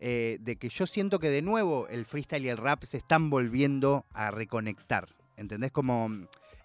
[0.00, 3.30] eh, de que yo siento que de nuevo el freestyle y el rap se están
[3.30, 5.08] volviendo a reconectar.
[5.36, 5.72] ¿Entendés?
[5.72, 6.08] Como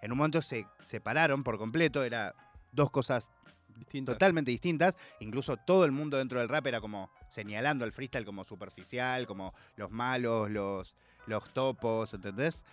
[0.03, 2.35] en un momento se separaron por completo, era
[2.73, 3.29] dos cosas
[3.73, 4.15] Distintas.
[4.15, 4.97] totalmente distintas.
[5.21, 9.53] Incluso todo el mundo dentro del rap era como señalando al freestyle como superficial, como
[9.77, 12.65] los malos, los, los topos, ¿entendés?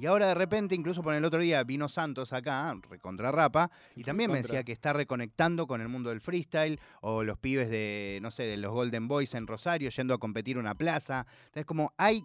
[0.00, 4.02] Y ahora de repente, incluso por el otro día, vino Santos acá, recontra rapa, y
[4.02, 8.18] también me decía que está reconectando con el mundo del freestyle, o los pibes de,
[8.20, 11.26] no sé, de los Golden Boys en Rosario, yendo a competir una plaza.
[11.46, 12.24] Entonces, como hay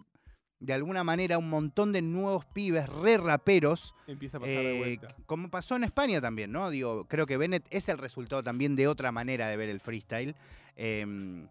[0.60, 4.78] de alguna manera un montón de nuevos pibes re raperos Empieza a pasar de eh,
[4.78, 5.16] vuelta.
[5.26, 6.70] como pasó en España también, ¿no?
[6.70, 10.36] Digo, creo que Bennett es el resultado también de otra manera de ver el freestyle.
[10.76, 11.46] Eh,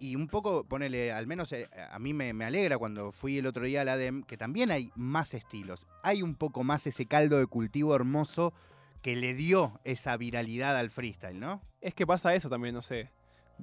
[0.00, 3.46] y un poco, ponele, al menos eh, a mí me, me alegra cuando fui el
[3.46, 5.86] otro día a la DEM, que también hay más estilos.
[6.02, 8.52] Hay un poco más ese caldo de cultivo hermoso
[9.02, 11.62] que le dio esa viralidad al freestyle, ¿no?
[11.80, 13.10] Es que pasa eso también, no sé.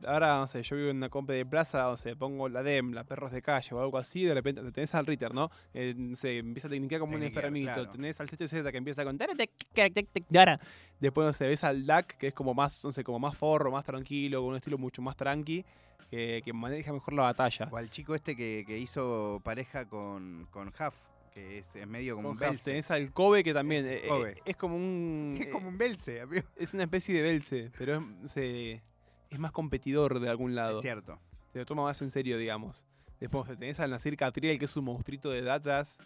[0.05, 2.91] Ahora, no sé, yo vivo en una compa de plaza, no sé, pongo la DEM,
[2.93, 5.49] la perros de calle o algo así, de repente te tenés al Ritter, ¿no?
[5.73, 7.73] Eh, no sé, empieza a tecniquear como un enfermito.
[7.73, 7.89] claro.
[7.91, 9.17] Tenés al CTZ que empieza con.
[10.99, 13.71] Después, no sé, ves al DAC, que es como más, no sé, como más forro,
[13.71, 15.65] más tranquilo, con un estilo mucho más tranqui,
[16.09, 17.67] que, que maneja mejor la batalla.
[17.71, 20.95] O al chico este que, que hizo pareja con, con Huff,
[21.33, 22.49] que es, es medio como Con un Huff.
[22.49, 22.65] Belce.
[22.71, 24.31] Tenés al Kobe que también Ese, eh, Kobe.
[24.31, 25.35] eh, es como un.
[25.41, 26.41] Es como un Belce, amigo.
[26.41, 28.81] eh, es una especie de Belce, pero es, sé,
[29.29, 30.75] es más competidor de algún lado.
[30.79, 31.19] Es cierto.
[31.51, 32.85] te lo toma más en serio, digamos.
[33.19, 35.97] Después te tenés al Nasir Catriel, que es un monstruito de datas.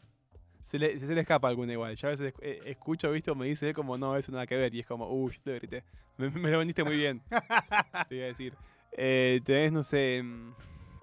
[0.64, 1.96] Se le, se le escapa alguna igual.
[1.96, 3.32] Yo a veces eh, escucho, ¿viste?
[3.32, 4.74] O me dice como, no, eso nada que ver.
[4.76, 5.84] Y es como, uy, yo te grité.
[6.18, 7.22] Me, me lo vendiste muy bien.
[8.10, 8.54] te iba a decir.
[8.92, 10.54] Eh, tenés, no sé, mm,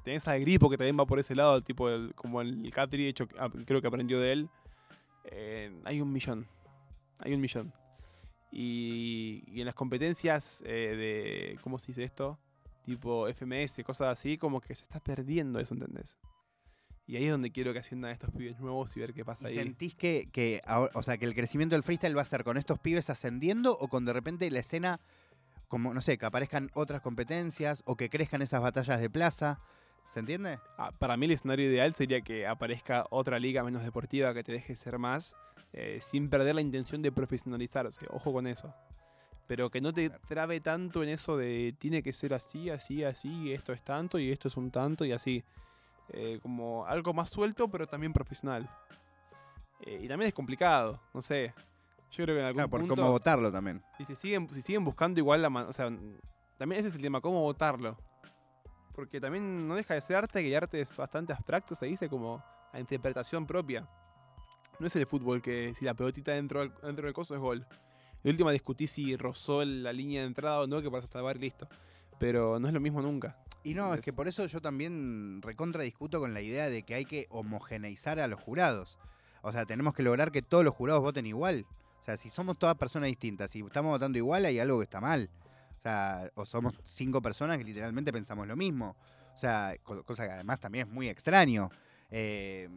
[0.04, 3.08] tenés al Gripo, que también va por ese lado, tipo el- como el Catri, de
[3.08, 4.48] hecho, ah, creo que aprendió de él.
[5.24, 6.46] Eh, hay un millón.
[7.18, 7.72] Hay un millón.
[8.50, 12.38] Y, y en las competencias eh, de, ¿cómo se dice esto?
[12.84, 16.16] Tipo FMS, cosas así, como que se está perdiendo eso, ¿entendés?
[17.08, 19.52] Y ahí es donde quiero que asciendan estos pibes nuevos y ver qué pasa ¿Y
[19.52, 19.64] ahí.
[19.64, 20.60] sentís que, que
[20.94, 23.88] o sea, que el crecimiento del freestyle va a ser con estos pibes ascendiendo o
[23.88, 25.00] con de repente la escena,
[25.68, 29.60] como, no sé, que aparezcan otras competencias o que crezcan esas batallas de plaza?
[30.08, 30.58] ¿Se entiende?
[30.78, 34.52] Ah, para mí el escenario ideal sería que aparezca otra liga menos deportiva que te
[34.52, 35.36] deje ser más,
[35.72, 38.06] eh, sin perder la intención de profesionalizarse.
[38.10, 38.72] Ojo con eso.
[39.46, 43.52] Pero que no te trabe tanto en eso de tiene que ser así, así, así,
[43.52, 45.44] esto es tanto y esto es un tanto y así.
[46.10, 48.68] Eh, como algo más suelto, pero también profesional.
[49.80, 51.52] Eh, y también es complicado, no sé.
[52.12, 52.96] Yo creo que en algún Claro, por punto...
[52.96, 53.82] cómo votarlo también.
[53.98, 55.90] Y si siguen, si siguen buscando igual la O sea,
[56.56, 57.98] también ese es el tema, cómo votarlo.
[58.96, 62.08] Porque también no deja de ser arte, que el arte es bastante abstracto, se dice
[62.08, 62.42] como
[62.72, 63.86] a interpretación propia.
[64.80, 67.66] No es el fútbol que si la pelotita dentro del, dentro del coso es gol.
[68.24, 71.40] De última discutí si rozó la línea de entrada o no, que pasa salvar y
[71.40, 71.68] listo.
[72.18, 73.38] Pero no es lo mismo nunca.
[73.62, 76.82] Y no, es Es- que por eso yo también recontra discuto con la idea de
[76.82, 78.98] que hay que homogeneizar a los jurados.
[79.42, 81.66] O sea, tenemos que lograr que todos los jurados voten igual.
[82.00, 85.00] O sea, si somos todas personas distintas, si estamos votando igual, hay algo que está
[85.00, 85.28] mal.
[85.86, 88.96] O sea, o somos cinco personas que literalmente pensamos lo mismo.
[89.36, 91.70] O sea, co- cosa que además también es muy extraño.
[92.10, 92.68] Eh,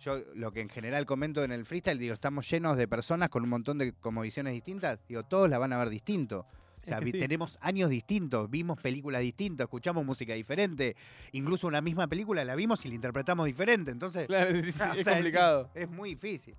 [0.00, 3.44] yo lo que en general comento en el freestyle, digo, estamos llenos de personas con
[3.44, 4.98] un montón de como visiones distintas.
[5.08, 6.46] Digo, todos la van a ver distinto.
[6.82, 7.18] O sea, Es que vi- sí.
[7.20, 10.96] tenemos años distintos, vimos películas distintas, escuchamos música diferente.
[11.30, 13.92] Incluso una misma película la vimos y la interpretamos diferente.
[13.92, 15.70] Entonces, Claro, o es sea, complicado.
[15.76, 16.56] Es, muy difícil.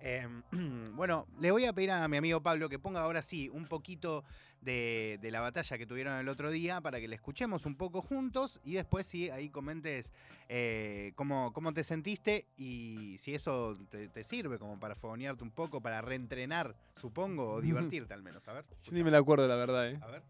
[0.00, 0.26] Eh,
[0.94, 4.24] bueno, le voy a pedir a mi amigo Pablo que ponga ahora sí un poquito
[4.62, 8.00] de, de la batalla que tuvieron el otro día para que la escuchemos un poco
[8.00, 10.10] juntos y después sí, ahí comentes
[10.48, 15.50] eh, cómo, cómo te sentiste y si eso te, te sirve como para fogonearte un
[15.50, 18.46] poco, para reentrenar, supongo, o divertirte al menos.
[18.48, 18.64] A ver.
[18.84, 19.98] Yo ni me la acuerdo, la verdad, eh.
[20.02, 20.22] A ver.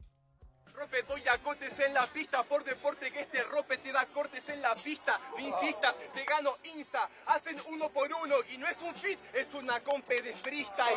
[0.74, 4.48] Rope, doy a cortes en la pista por deporte que este rope te da cortes
[4.48, 5.20] en la pista.
[5.36, 7.08] No insistas, te gano insta.
[7.26, 10.96] Hacen uno por uno y no es un fit, es una compe de freestyle.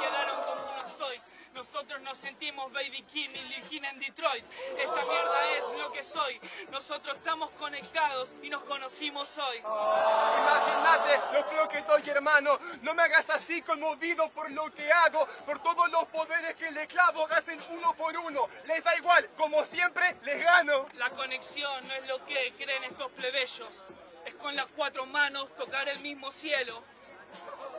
[0.00, 1.22] quedaron como unos toys.
[1.54, 4.44] Nosotros nos sentimos Baby Kim y Lil Kim en Detroit.
[4.78, 6.40] Esta mierda es lo que soy.
[6.70, 9.58] Nosotros estamos conectados y nos conocimos hoy.
[9.58, 12.58] Imagínate lo flow que doy, hermano.
[12.80, 16.86] No me hagas así conmovido por lo que hago, por todos los poderes que le
[16.86, 17.26] clavo.
[17.30, 18.48] Hacen uno por uno.
[18.64, 20.86] Les da igual, como siempre, les gano.
[20.94, 23.88] La conexión no es lo que creen estos plebeyos.
[24.24, 26.82] Es con las cuatro manos tocar el mismo cielo.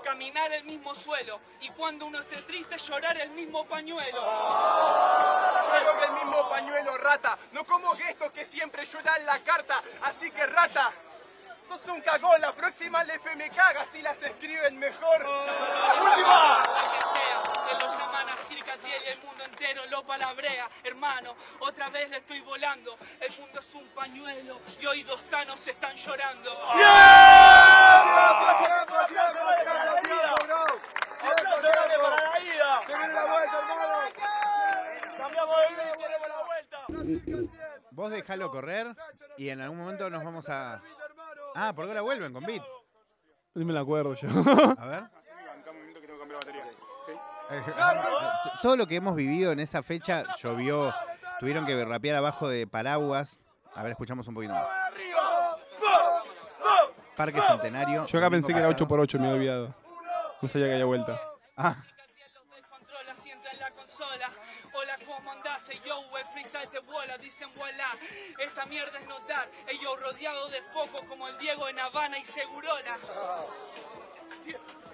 [0.03, 1.39] Caminar el mismo suelo.
[1.61, 4.21] Y cuando uno esté triste, llorar el mismo pañuelo.
[5.69, 7.37] Juego del mismo pañuelo, rata.
[7.51, 9.81] No como estos que siempre lloran la carta.
[10.03, 10.91] Así que, rata,
[11.63, 12.39] sos un cagón.
[12.41, 15.25] La próxima le me caga si las escriben mejor.
[15.25, 16.63] ¡Última!
[16.63, 20.69] que sea, lo llaman a Circatriel y el mundo entero lo palabrea.
[20.83, 22.97] Hermano, otra vez le estoy volando.
[23.19, 26.51] El mundo es un pañuelo y hoy dos tanos están llorando.
[37.91, 38.95] Vos dejalo correr
[39.37, 40.81] y en algún momento nos vamos a.
[41.55, 42.63] Ah, porque ahora vuelven con beat.
[43.55, 44.27] No me la acuerdo yo.
[44.77, 45.03] A ver.
[47.51, 47.61] Eh,
[48.61, 50.93] Todo lo que hemos vivido en esa fecha, llovió,
[51.39, 53.43] tuvieron que rapear abajo de paraguas.
[53.75, 54.67] A ver, escuchamos un poquito más.
[57.15, 58.05] Parque Centenario.
[58.07, 59.75] Yo acá pensé que era domingo 8x8, me había olvidado.
[60.41, 61.21] No sabía que había vuelta.
[61.55, 61.75] Ah,
[66.63, 67.85] el freestyle te vuela, dicen vuela.
[68.39, 69.49] Esta mierda es notar.
[69.67, 72.97] Ey, yo, rodeado de foco como el Diego en Habana y Segurola.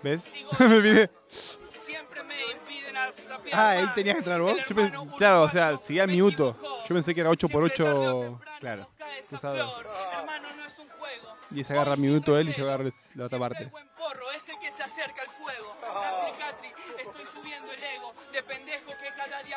[0.03, 0.25] ¿Ves?
[0.59, 1.09] me olvidé.
[1.27, 4.57] Siempre me impiden a rapear Ah, ahí tenías que entrar vos.
[4.67, 6.55] Yo claro, o sea, seguía minuto.
[6.87, 8.39] Yo pensé que era 8x8.
[8.59, 8.87] claro.
[9.31, 11.35] Hermano, no es un juego.
[11.51, 13.65] Y se agarra minuto él y yo agarro la otra parte.
[13.65, 15.75] buen porro, ese que se acerca al fuego.
[15.81, 18.13] La cicatri, estoy subiendo el ego.
[18.31, 19.08] De pendejo que cada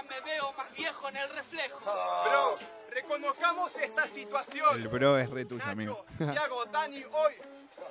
[0.02, 1.80] día me veo más viejo en el reflejo.
[1.80, 2.56] Bro,
[2.90, 4.80] reconozcamos esta situación.
[4.80, 6.04] el bro es re tuyo, amigo.
[6.18, 7.34] Tiago, Dani, hoy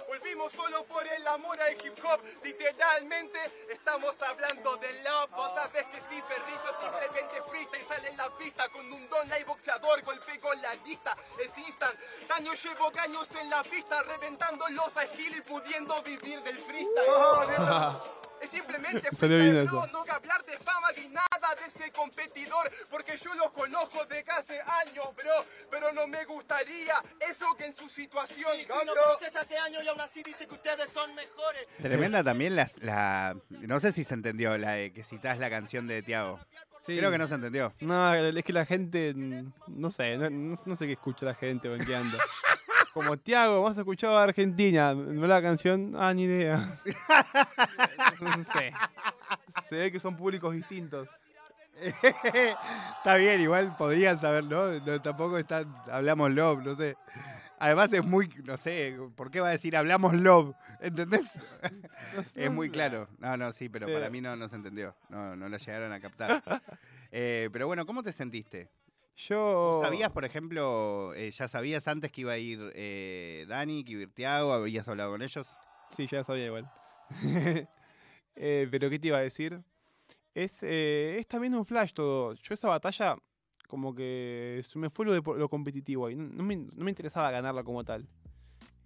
[0.08, 2.22] volvimos solo por el amor al hip hop.
[2.44, 3.40] Literalmente
[3.70, 5.32] estamos hablando de love.
[5.32, 9.30] Vos sabés que sí, perrito, simplemente frita y sale en la pista con un don
[9.30, 10.02] like boxeador.
[10.04, 11.98] Golpe con la lista, es instant.
[12.28, 17.98] Daño llevo años en la pista, reventando los a skill y pudiendo vivir del freestyle.
[18.42, 19.92] Es simplemente Salió bien freestyle, eso.
[19.92, 24.26] bro, no hablar de fama ni nada de ese competidor, porque yo lo conozco de
[24.28, 26.96] hace años, bro, pero no me gustaría
[27.30, 28.52] eso que en su situación.
[28.60, 31.68] Si no conoces hace años y aún así dice que ustedes son mejores.
[31.82, 33.36] Tremenda también las, la.
[33.50, 36.40] No sé si se entendió la de que citás la canción de Tiago.
[36.86, 36.98] Sí.
[36.98, 37.74] Creo que no se entendió.
[37.80, 39.14] No, es que la gente.
[39.68, 42.18] No sé, no, no- no sé qué escucha la gente o en qué anda.
[42.94, 44.94] Como Tiago, escuchar a Argentina.
[44.94, 45.94] ¿No la canción?
[45.98, 46.80] Ah, ni idea.
[48.20, 48.74] No sé.
[49.68, 51.08] Se ve que son públicos distintos.
[51.82, 54.72] Está bien, igual podrían saber, ¿no?
[54.80, 56.96] No, tampoco está, hablamos love, no sé.
[57.58, 60.54] Además es muy, no sé, ¿por qué va a decir hablamos love?
[60.80, 61.26] ¿Entendés?
[62.36, 63.08] es muy claro.
[63.20, 64.96] No, no, sí, pero Pero- para mí no, no se entendió.
[65.10, 66.44] No, no lo llegaron a captar.
[67.12, 68.70] Eh, pero bueno, ¿cómo te sentiste?
[69.30, 69.80] Yo.
[69.84, 74.00] ¿Sabías, por ejemplo, eh, ya sabías antes que iba a ir eh, Dani, que iba
[74.00, 74.54] a ir Tiago?
[74.54, 75.58] ¿Habías hablado con ellos?
[75.96, 76.72] Sí, ya sabía igual.
[78.38, 79.62] Eh, pero ¿qué te iba a decir?
[80.34, 82.34] Es, eh, es también un flash todo.
[82.34, 83.18] Yo esa batalla,
[83.68, 86.16] como que se me fue lo, de, lo competitivo ahí.
[86.16, 88.08] No, no me, no me interesaba ganarla como tal.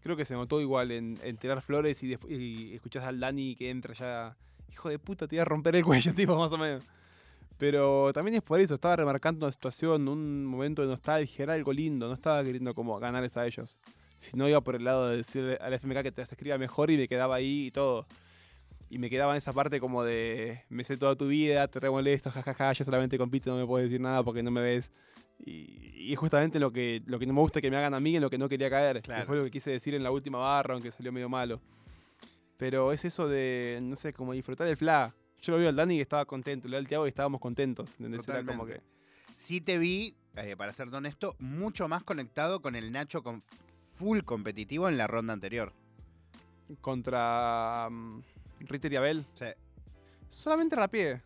[0.01, 3.69] Creo que se notó igual en, en tirar flores y, y escuchás al Dani que
[3.69, 4.35] entra ya.
[4.71, 6.83] Hijo de puta, te iba a romper el cuello, tipo, más o menos.
[7.57, 11.71] Pero también es por eso, estaba remarcando una situación, un momento de nostalgia, era algo
[11.71, 13.77] lindo, no estaba queriendo como ganarles a ellos.
[14.17, 16.97] Si no iba por el lado de decirle al FMK que te escriba mejor y
[16.97, 18.07] me quedaba ahí y todo.
[18.89, 22.29] Y me quedaba en esa parte como de, me sé toda tu vida, te remolesto,
[22.29, 24.91] jajaja, yo solamente compito, no me puedes decir nada porque no me ves.
[25.39, 28.15] Y, es justamente lo que, lo que no me gusta que me hagan a mí,
[28.15, 29.01] en lo que no quería caer.
[29.01, 31.61] Que fue lo que quise decir en la última barra, aunque salió medio malo.
[32.57, 35.13] Pero es eso de, no sé, como disfrutar el fla.
[35.45, 37.87] Yo lo veo al Dani que estaba contento, lo veo al Tiago y estábamos contentos.
[37.99, 38.27] ¿entendés?
[38.27, 38.73] Era como que...
[38.79, 38.95] Totalmente.
[39.35, 43.43] Sí te vi, eh, para ser honesto, mucho más conectado con el Nacho con
[43.93, 45.71] full competitivo en la ronda anterior.
[46.81, 48.23] Contra um,
[48.61, 49.25] Ritter y Abel.
[49.35, 49.45] Sí.
[50.29, 51.21] Solamente rapié.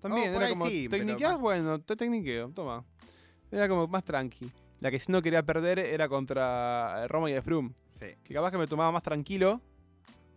[0.00, 2.84] También, Oh, era como, sí, más- Bueno, te tecniqueo, toma.
[3.50, 4.48] Era como más tranqui.
[4.78, 7.72] La que sí no quería perder era contra eh, Roma y Froome.
[7.88, 8.08] Sí.
[8.22, 9.60] Que capaz que me tomaba más tranquilo.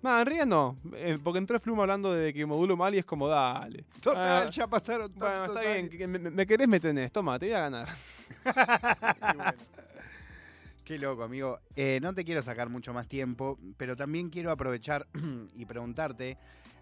[0.02, 0.78] No, en realidad no.
[0.96, 3.84] eh, porque entró Flume hablando de que modulo mal y es como, dale.
[4.02, 5.90] Total, Ah, ya pasaron Bueno, bien.
[6.12, 7.12] me, me querés, me tenés.
[7.12, 7.90] Toma, te voy a ganar.
[9.22, 9.44] Bueno.
[10.86, 11.60] Qué loco, amigo.
[11.76, 15.06] Eh, no te quiero sacar mucho más tiempo, pero también quiero aprovechar
[15.54, 16.38] y preguntarte,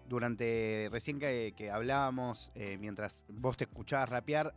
[0.08, 4.54] durante recién que, que hablábamos, eh, mientras vos te escuchabas rapear,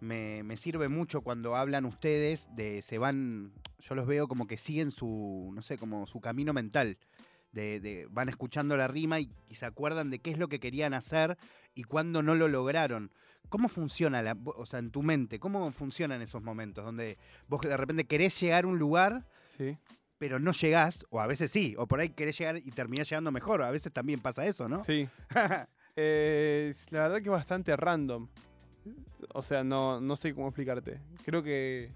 [0.00, 4.56] me, me sirve mucho cuando hablan ustedes de se van, yo los veo como que
[4.56, 6.96] siguen su, no sé, como su camino mental.
[7.52, 10.58] De, de- van escuchando la rima y, y se acuerdan de qué es lo que
[10.58, 11.36] querían hacer
[11.74, 13.12] y cuándo no lo lograron.
[13.50, 17.76] ¿Cómo funciona, la, o sea, en tu mente, cómo funcionan esos momentos donde vos de
[17.76, 19.26] repente querés llegar a un lugar,
[19.58, 19.76] Sí.
[20.16, 23.30] pero no llegás, o a veces sí, o por ahí querés llegar y terminás llegando
[23.30, 24.82] mejor, a veces también pasa eso, ¿no?
[24.84, 25.06] Sí.
[25.94, 28.26] Eh, la verdad que es bastante random.
[29.34, 31.00] O sea, no, no sé cómo explicarte.
[31.22, 31.90] Creo que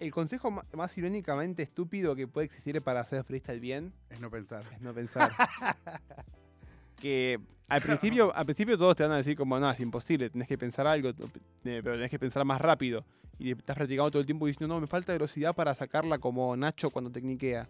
[0.00, 4.64] El consejo más irónicamente estúpido que puede existir para hacer freestyle bien Es no pensar.
[4.72, 5.32] es no pensar.
[7.00, 7.38] que
[7.68, 10.58] al principio, al principio todos te van a decir como, no, es imposible, tenés que
[10.58, 11.14] pensar algo, eh,
[11.62, 13.04] pero tenés que pensar más rápido.
[13.38, 16.90] Y estás practicando todo el tiempo diciendo, no, me falta velocidad para sacarla como Nacho
[16.90, 17.68] cuando tecniquea.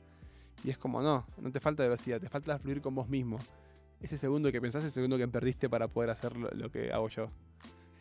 [0.63, 3.39] Y es como, no, no te falta velocidad, te falta fluir con vos mismo.
[4.01, 6.93] Ese segundo que pensás es el segundo que perdiste para poder hacer lo, lo que
[6.93, 7.31] hago yo.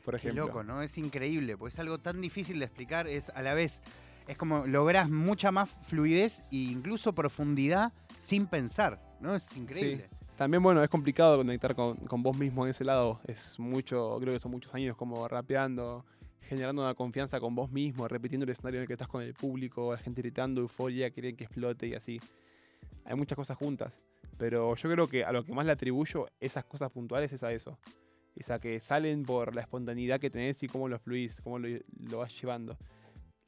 [0.04, 0.48] Por Qué ejemplo.
[0.48, 0.82] loco, ¿no?
[0.82, 3.82] Es increíble, porque es algo tan difícil de explicar, es a la vez,
[4.28, 9.36] es como lográs mucha más fluidez e incluso profundidad sin pensar, ¿no?
[9.36, 10.10] Es increíble.
[10.38, 13.20] También, bueno, es complicado conectar con, vos mismo en ese lado.
[13.28, 16.06] Es mucho, creo que son muchos años como rapeando,
[16.42, 19.34] generando una confianza con vos mismo, repitiendo el escenario en el que estás con el
[19.36, 22.20] público, la gente gritando, euforia, quieren que explote y así.
[23.06, 23.94] Hay muchas cosas juntas.
[24.38, 27.54] Pero yo creo que a lo que más le atribuyo esas cosas puntuales es a
[27.54, 27.78] eso.
[28.36, 32.18] Es a que salen por la espontaneidad que tenés y cómo lo fluís, cómo lo
[32.18, 32.76] vas llevando.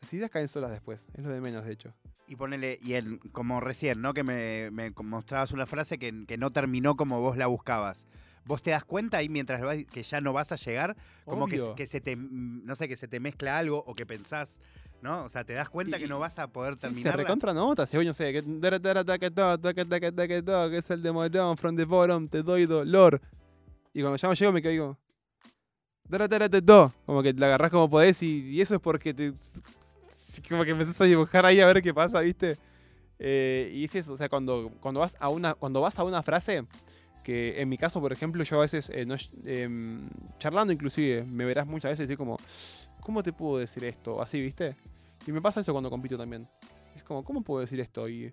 [0.05, 1.93] Las ideas caen solas después, es lo de menos, de hecho.
[2.27, 4.13] Y ponele, y el, como recién, ¿no?
[4.13, 8.05] Que me, me mostrabas una frase que, que no terminó como vos la buscabas.
[8.45, 10.95] ¿Vos te das cuenta ahí mientras vas- que ya no vas a llegar?
[11.25, 14.59] Como que, se te, no sé, que se te mezcla algo o que pensás,
[15.01, 15.23] ¿no?
[15.23, 17.17] O sea, te das cuenta Y- que no vas a poder Sí, se terminar.
[17.17, 18.43] recontra nota, si hoy no sé, que
[20.77, 23.19] es el de Morón, from the bottom, te doy dolor.
[23.93, 24.61] Y cuando ya no llego me
[26.61, 26.93] do.
[27.07, 29.33] como que la agarrás como podés y, y eso es porque te,
[30.49, 32.57] como que empezás a dibujar ahí a ver qué pasa, ¿viste?
[33.19, 36.65] Eh, y es o sea, cuando, cuando, vas a una, cuando vas a una frase,
[37.23, 39.15] que en mi caso, por ejemplo, yo a veces, eh, no,
[39.45, 42.37] em, charlando inclusive, me verás muchas veces decir como,
[43.01, 44.21] ¿cómo te puedo decir esto?
[44.21, 44.75] Así, ¿viste?
[45.25, 46.47] Y me pasa eso cuando compito también.
[46.95, 48.07] Es como, ¿cómo puedo decir esto?
[48.07, 48.31] Y,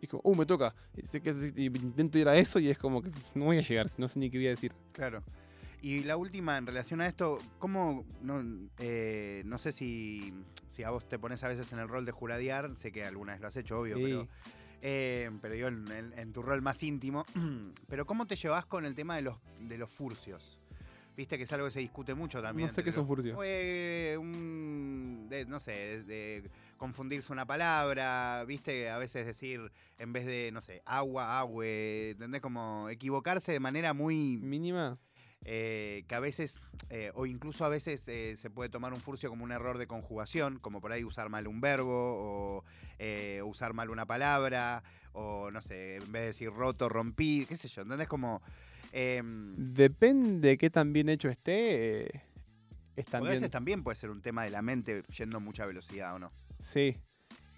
[0.00, 0.74] y como, uh, me toca.
[0.96, 4.06] Y, y intento ir a eso y es como que no voy a llegar, no
[4.06, 4.72] sé ni qué voy a decir.
[4.92, 5.22] Claro.
[5.84, 8.42] Y la última, en relación a esto, ¿cómo, no,
[8.78, 10.32] eh, no sé si,
[10.66, 13.32] si a vos te pones a veces en el rol de juradear, sé que alguna
[13.32, 14.02] vez lo has hecho, obvio, Sí.
[14.02, 14.28] pero,
[14.80, 17.26] eh, pero yo en, en- en tu rol más íntimo,
[17.86, 20.58] pero ¿cómo te llevas con el tema de los, de los furcios?
[21.18, 22.68] Viste que es algo que se discute mucho también.
[22.68, 23.36] No sé qué es un furcio.
[23.44, 30.14] Eh, un- de- no sé, de, de confundirse una palabra, viste, a veces decir, en
[30.14, 32.40] vez de, no sé, agua, agua, ¿entendés?
[32.40, 34.98] Como equivocarse de manera muy Mínima.
[35.44, 36.58] Eh, que a veces,
[36.90, 39.86] eh, o incluso a veces eh, se puede tomar un furcio como un error de
[39.86, 41.90] conjugación, como por ahí usar mal un verbo,
[42.58, 42.64] o
[42.98, 44.82] eh, usar mal una palabra,
[45.12, 48.08] o no sé, en vez de decir roto, rompí, qué sé yo, ¿entendés?
[48.08, 48.42] Como...
[48.92, 52.22] em, Depende de qué tan bien hecho esté, es
[52.94, 53.34] porque a también.
[53.34, 56.32] veces también puede ser un tema de la mente yendo a mucha velocidad, ¿o no?
[56.60, 56.96] Sí.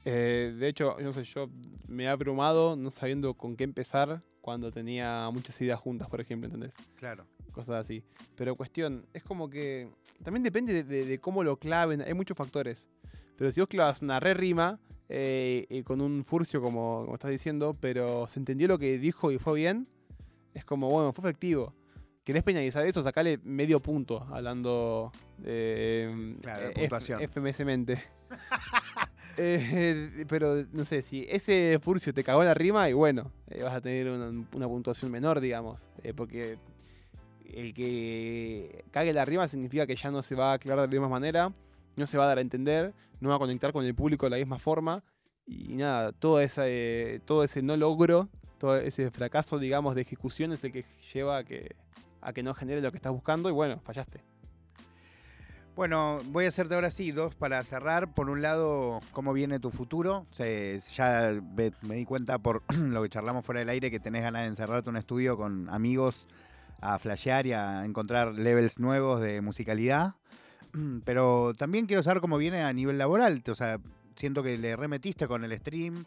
[0.04, 1.50] De hecho, no sé, yo
[1.88, 6.46] me he abrumado no sabiendo con qué empezar cuando tenía muchas ideas juntas, por ejemplo,
[6.46, 6.72] ¿entendés?
[6.94, 7.26] Claro.
[7.52, 8.02] Cosas así.
[8.36, 9.88] Pero cuestión, es como que.
[10.22, 12.88] También depende de, de- de cómo lo claven, hay muchos factores.
[13.36, 14.78] Pero si vos clavas una re rima
[15.08, 19.38] eh, con un furcio, como, como estás diciendo, pero se entendió lo que dijo y
[19.38, 19.86] fue bien,
[20.54, 21.74] es como, bueno, fue efectivo.
[22.24, 23.02] ¿Querés penalizar eso?
[23.02, 26.36] Sacale medio punto, hablando de.
[26.42, 26.88] Claro, eh.
[27.28, 28.02] FMS-mente.
[29.38, 33.74] Eh, pero no sé, si ese furcio te cagó la rima, y bueno, eh, vas
[33.74, 35.86] a tener una, una puntuación menor, digamos.
[36.02, 36.56] eh, porque
[37.54, 41.00] el que cague la rima significa que ya no se va a aclarar de la
[41.00, 41.52] misma manera,
[41.96, 44.30] no se va a dar a entender, no va a conectar con el público de
[44.30, 45.02] la misma forma.
[45.46, 48.28] Y nada, todo ese, todo ese no logro,
[48.58, 50.84] todo ese fracaso, digamos, de ejecución es el que
[51.14, 51.76] lleva a que,
[52.20, 54.20] a que no genere lo que estás buscando y bueno, fallaste.
[55.76, 58.14] Bueno, voy a hacerte ahora sí dos para cerrar.
[58.14, 60.26] Por un lado, ¿cómo viene tu futuro?
[60.38, 64.42] Ya ve- me di cuenta por lo que charlamos fuera del aire que tenés ganas
[64.42, 66.26] de encerrarte en un estudio con amigos
[66.80, 70.14] a flashear y a encontrar levels nuevos de musicalidad.
[71.04, 73.42] Pero también quiero saber cómo viene a nivel laboral.
[73.48, 73.78] O sea,
[74.14, 76.04] siento que le remetiste con el stream.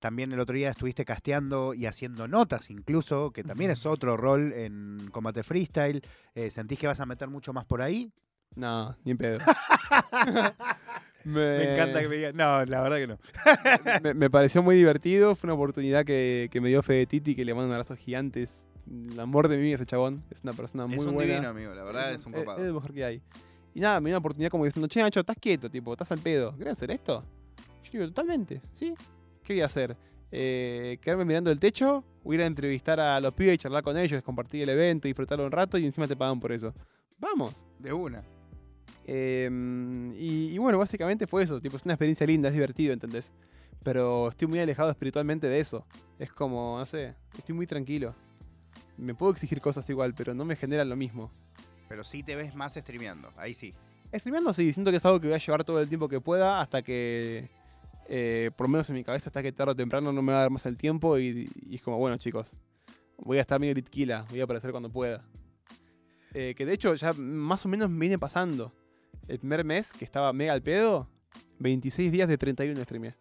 [0.00, 4.52] También el otro día estuviste casteando y haciendo notas incluso, que también es otro rol
[4.52, 6.02] en Combate Freestyle.
[6.34, 8.12] Eh, ¿Sentís que vas a meter mucho más por ahí?
[8.54, 9.38] No, ni en pedo.
[11.24, 12.36] Me encanta que me digan.
[12.36, 13.18] No, la verdad que no.
[14.02, 15.34] me, me pareció muy divertido.
[15.34, 18.46] Fue una oportunidad que, que me dio Fede Titi, que le mando un abrazo gigante.
[18.86, 20.22] Es el amor de mi vida ese chabón.
[20.30, 21.32] Es una persona muy es un buena.
[21.34, 21.74] divino, amigo.
[21.74, 22.58] La verdad es un Es- copado.
[22.60, 23.22] Es lo mejor que hay.
[23.74, 26.20] Y nada, me dio una oportunidad como diciendo, che, Nacho, estás quieto, tipo, estás al
[26.20, 26.56] pedo.
[26.56, 27.24] ¿Querés hacer esto?
[27.84, 28.94] Yo digo, totalmente, ¿sí?
[29.42, 29.96] ¿Qué voy a hacer?
[30.30, 32.04] Eh, ¿Quedarme mirando el techo?
[32.22, 35.44] ¿O ir a entrevistar a los pibes y charlar con ellos, compartir el evento, disfrutarlo
[35.44, 36.72] un rato y encima te pagan por eso?
[37.18, 37.64] Vamos.
[37.78, 38.22] De una.
[39.06, 39.50] Eh,
[40.16, 41.60] y, y bueno, básicamente fue eso.
[41.60, 43.32] Tipo, es una experiencia linda, es divertido, ¿entendés?
[43.82, 45.86] Pero estoy muy alejado espiritualmente de eso.
[46.18, 48.14] Es como, no sé, estoy muy tranquilo.
[48.96, 51.30] Me puedo exigir cosas igual, pero no me generan lo mismo.
[51.88, 53.32] Pero sí te ves más streameando.
[53.36, 53.74] Ahí sí.
[54.12, 56.60] Streameando sí, siento que es algo que voy a llevar todo el tiempo que pueda
[56.60, 57.50] hasta que,
[58.08, 60.38] eh, por lo menos en mi cabeza, hasta que tarde o temprano no me va
[60.38, 62.56] a dar más el tiempo y, y es como, bueno chicos,
[63.18, 65.24] voy a estar medio litquila, voy a aparecer cuando pueda.
[66.32, 68.72] Eh, que de hecho ya más o menos me viene pasando.
[69.28, 71.08] El primer mes que estaba mega al pedo,
[71.60, 73.14] 26 días de 31 streamé.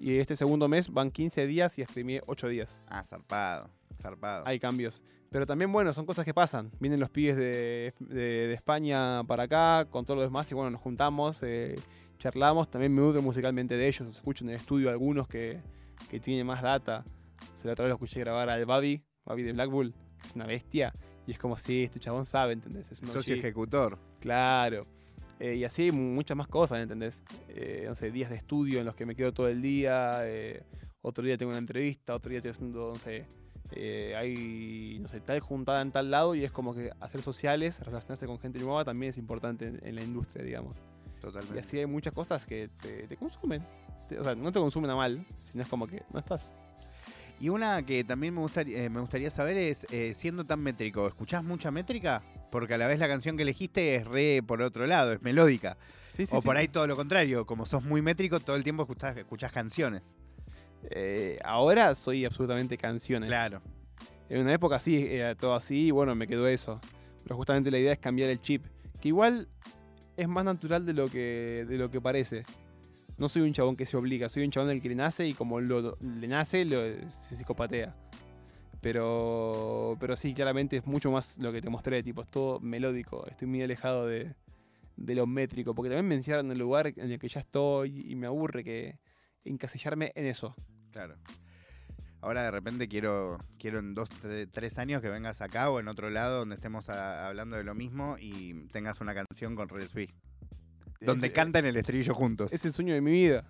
[0.00, 2.80] Y este segundo mes van 15 días y streamé 8 días.
[2.88, 3.70] Ah, zarpado,
[4.00, 4.44] zarpado.
[4.46, 5.02] Hay cambios.
[5.30, 6.70] Pero también, bueno, son cosas que pasan.
[6.78, 8.14] Vienen los pibes de, de-
[8.48, 11.74] de España para acá, con todo lo demás, y bueno, nos juntamos, eh,
[12.18, 12.70] charlamos.
[12.70, 14.08] También me nutro musicalmente de ellos.
[14.08, 15.60] Escucho en el estudio algunos que,
[16.08, 17.04] que tienen más data.
[17.54, 20.34] Se la otra vez lo escuché grabar al Babi, Babi de Black Bull, que es
[20.34, 20.92] una bestia.
[21.26, 22.92] Y es como, sí, este chabón sabe, ¿entendés?
[22.92, 23.98] Es un Socio ejecutor.
[24.20, 24.82] Claro.
[25.40, 27.24] Eh, y así muchas más cosas, ¿entendés?
[27.48, 30.22] Eh, no sé, días de estudio en los que me quedo todo el día.
[31.02, 33.26] otro día tengo una entrevista, otro día estoy haciendo, no sé,
[33.76, 37.80] eh, hay, no sé, tal juntada en tal lado y es como que hacer sociales,
[37.84, 40.76] relacionarse con gente nueva también es importante en, en la industria, digamos.
[41.16, 41.60] Y Totalmente.
[41.60, 43.64] así hay muchas cosas que te, te consumen.
[44.08, 46.54] Te- o sea, no te consumen a mal, sino es como que no estás.
[47.40, 51.06] Y una que también me gustaría, eh, me gustaría saber es, eh, siendo tan métrico,
[51.08, 52.22] ¿escuchás mucha métrica?
[52.52, 55.76] Porque a la vez la canción que elegiste es re por otro lado, es melódica.
[56.08, 59.16] Sí, o por ahí todo lo contrario, como sos muy métrico, todo el tiempo escuchás,
[59.16, 60.04] escuchás canciones.
[60.90, 63.28] Eh, ahora soy absolutamente canciones.
[63.28, 63.62] Claro.
[64.28, 66.80] En una época sí, era todo así y bueno, me quedó eso.
[67.22, 68.64] Pero justamente la idea es cambiar el chip.
[69.00, 69.48] Que igual
[70.16, 72.44] es más natural de lo que, de lo que parece.
[73.16, 75.34] No soy un chabón que se obliga, soy un chabón del que le nace y
[75.34, 77.94] como lo, le nace, lo, se psicopatea.
[78.80, 83.26] Pero, pero sí, claramente es mucho más lo que te mostré, tipo, es todo melódico.
[83.28, 84.34] Estoy muy alejado de,
[84.96, 88.10] de lo métrico, porque también me encierran en el lugar en el que ya estoy
[88.10, 88.98] y me aburre que
[89.44, 90.54] encasillarme en eso.
[90.94, 91.16] Claro.
[92.22, 95.88] Ahora de repente quiero, quiero en dos, tre- tres años que vengas acá o en
[95.88, 99.88] otro lado donde estemos a- hablando de lo mismo y tengas una canción con Red
[99.88, 100.10] Sweet.
[101.02, 102.52] Donde Es- cantan el estribillo juntos.
[102.52, 103.44] Es el sueño de mi vida.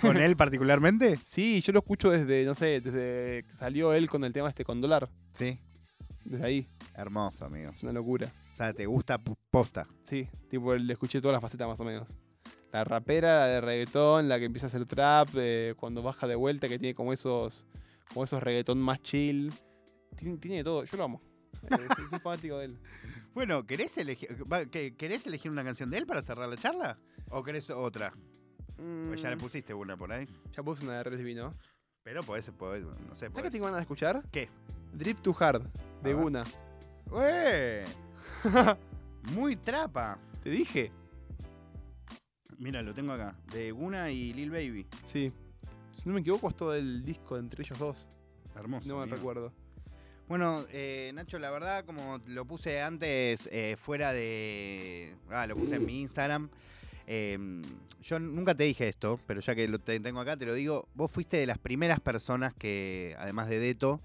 [0.00, 1.18] ¿Con él particularmente?
[1.24, 4.64] Sí, yo lo escucho desde, no sé, desde que salió él con el tema este
[4.64, 5.08] con dólar.
[5.32, 5.60] Sí.
[6.24, 6.68] Desde ahí.
[6.96, 7.70] Hermoso, amigo.
[7.72, 8.26] Es una locura.
[8.52, 9.18] O sea, te gusta
[9.50, 9.86] posta.
[10.04, 12.16] Sí, tipo, le escuché todas las facetas más o menos.
[12.74, 16.34] La rapera, la de reggaetón, la que empieza a hacer trap, eh, cuando baja de
[16.34, 17.64] vuelta, que tiene como esos,
[18.12, 19.52] como esos reggaetón más chill.
[20.16, 21.22] Tiene, tiene de todo, yo lo amo.
[21.62, 22.78] Eh, soy, soy fanático de él.
[23.32, 26.98] Bueno, ¿querés elegir, va, ¿qué- ¿querés elegir una canción de él para cerrar la charla?
[27.30, 28.12] ¿O querés otra?
[29.06, 30.26] Pues ya le Mm, pusiste una por ahí.
[30.50, 31.52] ya puse una de Red TV, ¿no?
[32.02, 33.28] Pero podés, podés, no sé.
[33.28, 34.20] ¿Sabes qué tengo ganas de escuchar?
[34.32, 34.48] ¿Qué?
[34.92, 35.62] Drip to Hard,
[36.02, 36.12] de.
[36.12, 36.42] Guna.
[37.12, 37.84] ¡Ué!
[39.32, 40.18] Muy trapa.
[40.42, 40.90] ¿Te dije?
[42.58, 43.36] Mira, lo tengo acá.
[43.52, 44.86] De Guna y Lil Baby.
[45.04, 45.32] Sí.
[45.92, 48.08] Si no me equivoco, es todo el disco entre ellos dos.
[48.56, 48.86] Hermoso.
[48.88, 49.16] No me amigo.
[49.16, 49.52] recuerdo.
[50.28, 55.14] Bueno, eh, Nacho, la verdad, como lo puse antes eh, fuera de.
[55.30, 56.48] Ah, lo puse en mi Instagram.
[57.06, 57.38] eh,
[58.02, 60.88] yo nunca te dije esto, pero ya que lo te- tengo acá, te lo digo.
[60.94, 64.00] Vos fuiste de las primeras personas que, además de Deto,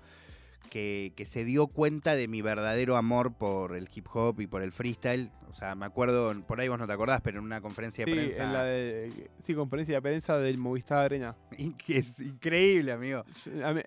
[0.70, 4.61] que, que se dio cuenta de mi verdadero amor por el hip hop y por
[4.61, 5.32] el freestyle.
[5.49, 8.11] O sea, me acuerdo, por ahí vos no te acordás, pero en una conferencia de
[8.11, 8.43] Sí, prensa.
[8.43, 11.36] en la de, sí, conferencia de prensa del Movistar Arena.
[11.86, 13.24] que es increíble, amigo.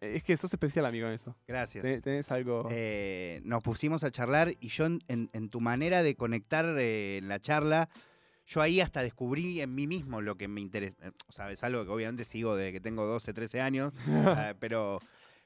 [0.01, 1.37] Es que sos especial, amigo, en eso.
[1.47, 1.83] Gracias.
[1.83, 2.67] Ten- Tenés algo.
[2.71, 7.19] Eh, nos pusimos a charlar y yo en, en- en tu manera de conectar eh,
[7.19, 7.89] en la charla,
[8.45, 10.97] yo ahí hasta descubrí en mí mismo lo que me interesa.
[11.07, 13.93] eh, O sea, es algo que obviamente sigo desde que tengo 12, 13 años,
[14.59, 14.99] pero,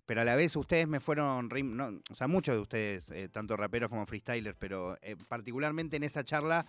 [0.06, 3.56] pero a la vez ustedes me fueron, no, o sea, muchos de ustedes, eh, tanto
[3.56, 6.64] raperos como freestylers, pero eh, particularmente en esa charla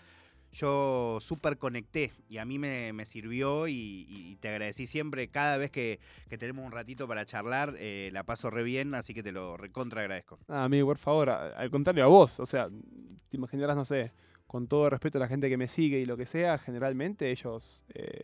[0.51, 5.71] yo súper conecté y a mí me, me sirvió y, te agradecí siempre cada vez
[5.71, 9.31] que, que tenemos un ratito para charlar, eh, la paso re bien, así que te
[9.31, 10.38] lo recontra agradezco.
[10.47, 12.39] Ah, amigo, por favor, a- al contrario a vos.
[12.39, 14.11] O sea, te imaginarás, no sé,
[14.45, 17.84] con todo respeto a la gente que me sigue y lo que sea, generalmente ellos
[17.95, 18.22] eh,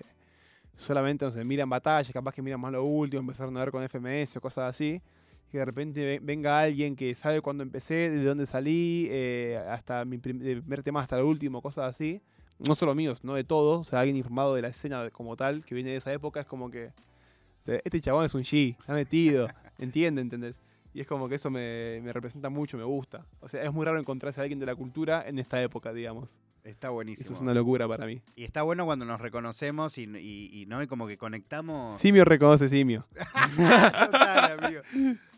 [0.77, 3.83] solamente, no sé, miran batallas, capaz que miran más lo último, empezaron a ver con
[3.83, 5.01] FMS o cosas así.
[5.49, 9.61] Y que de repente ve- venga alguien que sabe cuándo empecé, de dónde salí, eh,
[9.69, 12.21] hasta mi prim- primer tema hasta el último, cosas así.
[12.59, 13.81] No solo míos, no de todos.
[13.81, 16.45] O sea, alguien informado de la escena como tal, que viene de esa época, es
[16.45, 16.87] como que.
[16.87, 19.47] o sea, este chabón es un G, está metido,
[19.79, 20.59] entiende, ¿entendés?
[20.93, 23.25] Y es como que eso me, me representa mucho, me gusta.
[23.39, 26.37] O sea, es muy raro encontrarse a alguien de la cultura en esta época, digamos.
[26.63, 27.25] Está buenísimo.
[27.25, 28.21] Eso es una locura para mí.
[28.37, 30.81] Y está bueno cuando nos reconocemos y, y- y, ¿no?
[30.81, 31.99] y como que conectamos.
[31.99, 33.05] Simio reconoce simio.
[33.57, 34.81] Total, amigo.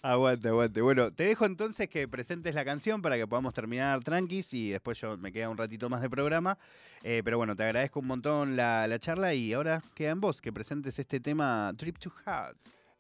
[0.04, 0.82] Aguante, aguante.
[0.82, 5.00] Bueno, te dejo entonces que presentes la canción para que podamos terminar tranquis y después
[5.02, 6.60] yo me queda un ratito más de programa.
[7.02, 10.42] Eh, pero bueno, te agradezco un montón la, la charla y ahora queda en vos
[10.42, 12.58] que presentes este tema Trip to Heart.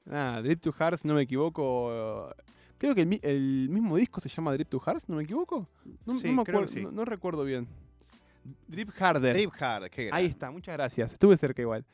[0.10, 2.34] Ah, Drip to Hearts, no me equivoco.
[2.80, 5.70] Creo que el, mi- el mismo disco se llama Drip to Hearts, ¿no me equivoco?
[6.06, 6.82] No, Sí, no me creo que acuerdo, sí.
[6.82, 7.68] no, no recuerdo bien.
[8.68, 9.34] Drip Harder.
[9.36, 10.18] Drip Hard, qué grande.
[10.24, 11.14] Ahí está, muchas gracias.
[11.14, 11.86] Estuve cerca igual.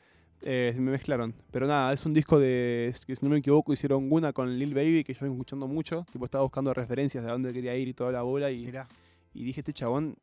[0.42, 1.34] Eh, me mezclaron.
[1.50, 2.92] Pero nada, es un disco de.
[3.06, 6.04] que si no me equivoco, hicieron una con Lil Baby que yo vengo escuchando mucho.
[6.12, 8.50] Tipo, estaba buscando referencias de a dónde quería ir y toda la bola.
[8.50, 8.88] Y, Mirá.
[9.34, 10.16] y dije, este chabón,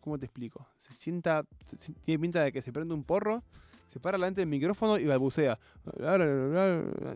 [0.00, 0.66] ¿cómo te explico?
[0.78, 1.44] Se sienta.
[1.66, 3.42] se- tiene pinta de que se prende un porro,
[3.92, 5.58] se para delante del micrófono y balbucea.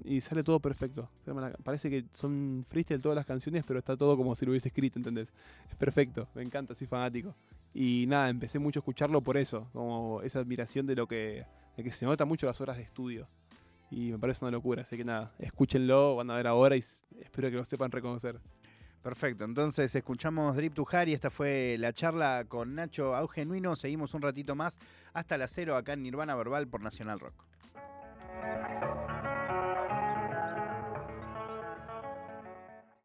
[0.05, 1.09] Y sale todo perfecto.
[1.63, 4.99] Parece que son freestyle todas las canciones, pero está todo como si lo hubiese escrito,
[4.99, 5.33] ¿entendés?
[5.71, 7.35] Es perfecto, me encanta, soy fanático.
[7.73, 11.45] Y nada, empecé mucho a escucharlo por eso, como esa admiración de lo que,
[11.77, 13.27] de que se nota mucho las horas de estudio.
[13.91, 17.51] Y me parece una locura, así que nada, escúchenlo, van a ver ahora y espero
[17.51, 18.41] que lo sepan reconocer.
[19.05, 24.23] Perfecto, entonces escuchamos Drip to Harry, esta fue la charla con Nacho Augenuino, seguimos un
[24.23, 24.81] ratito más
[25.13, 27.35] hasta las cero acá en Nirvana Verbal por Nacional Rock.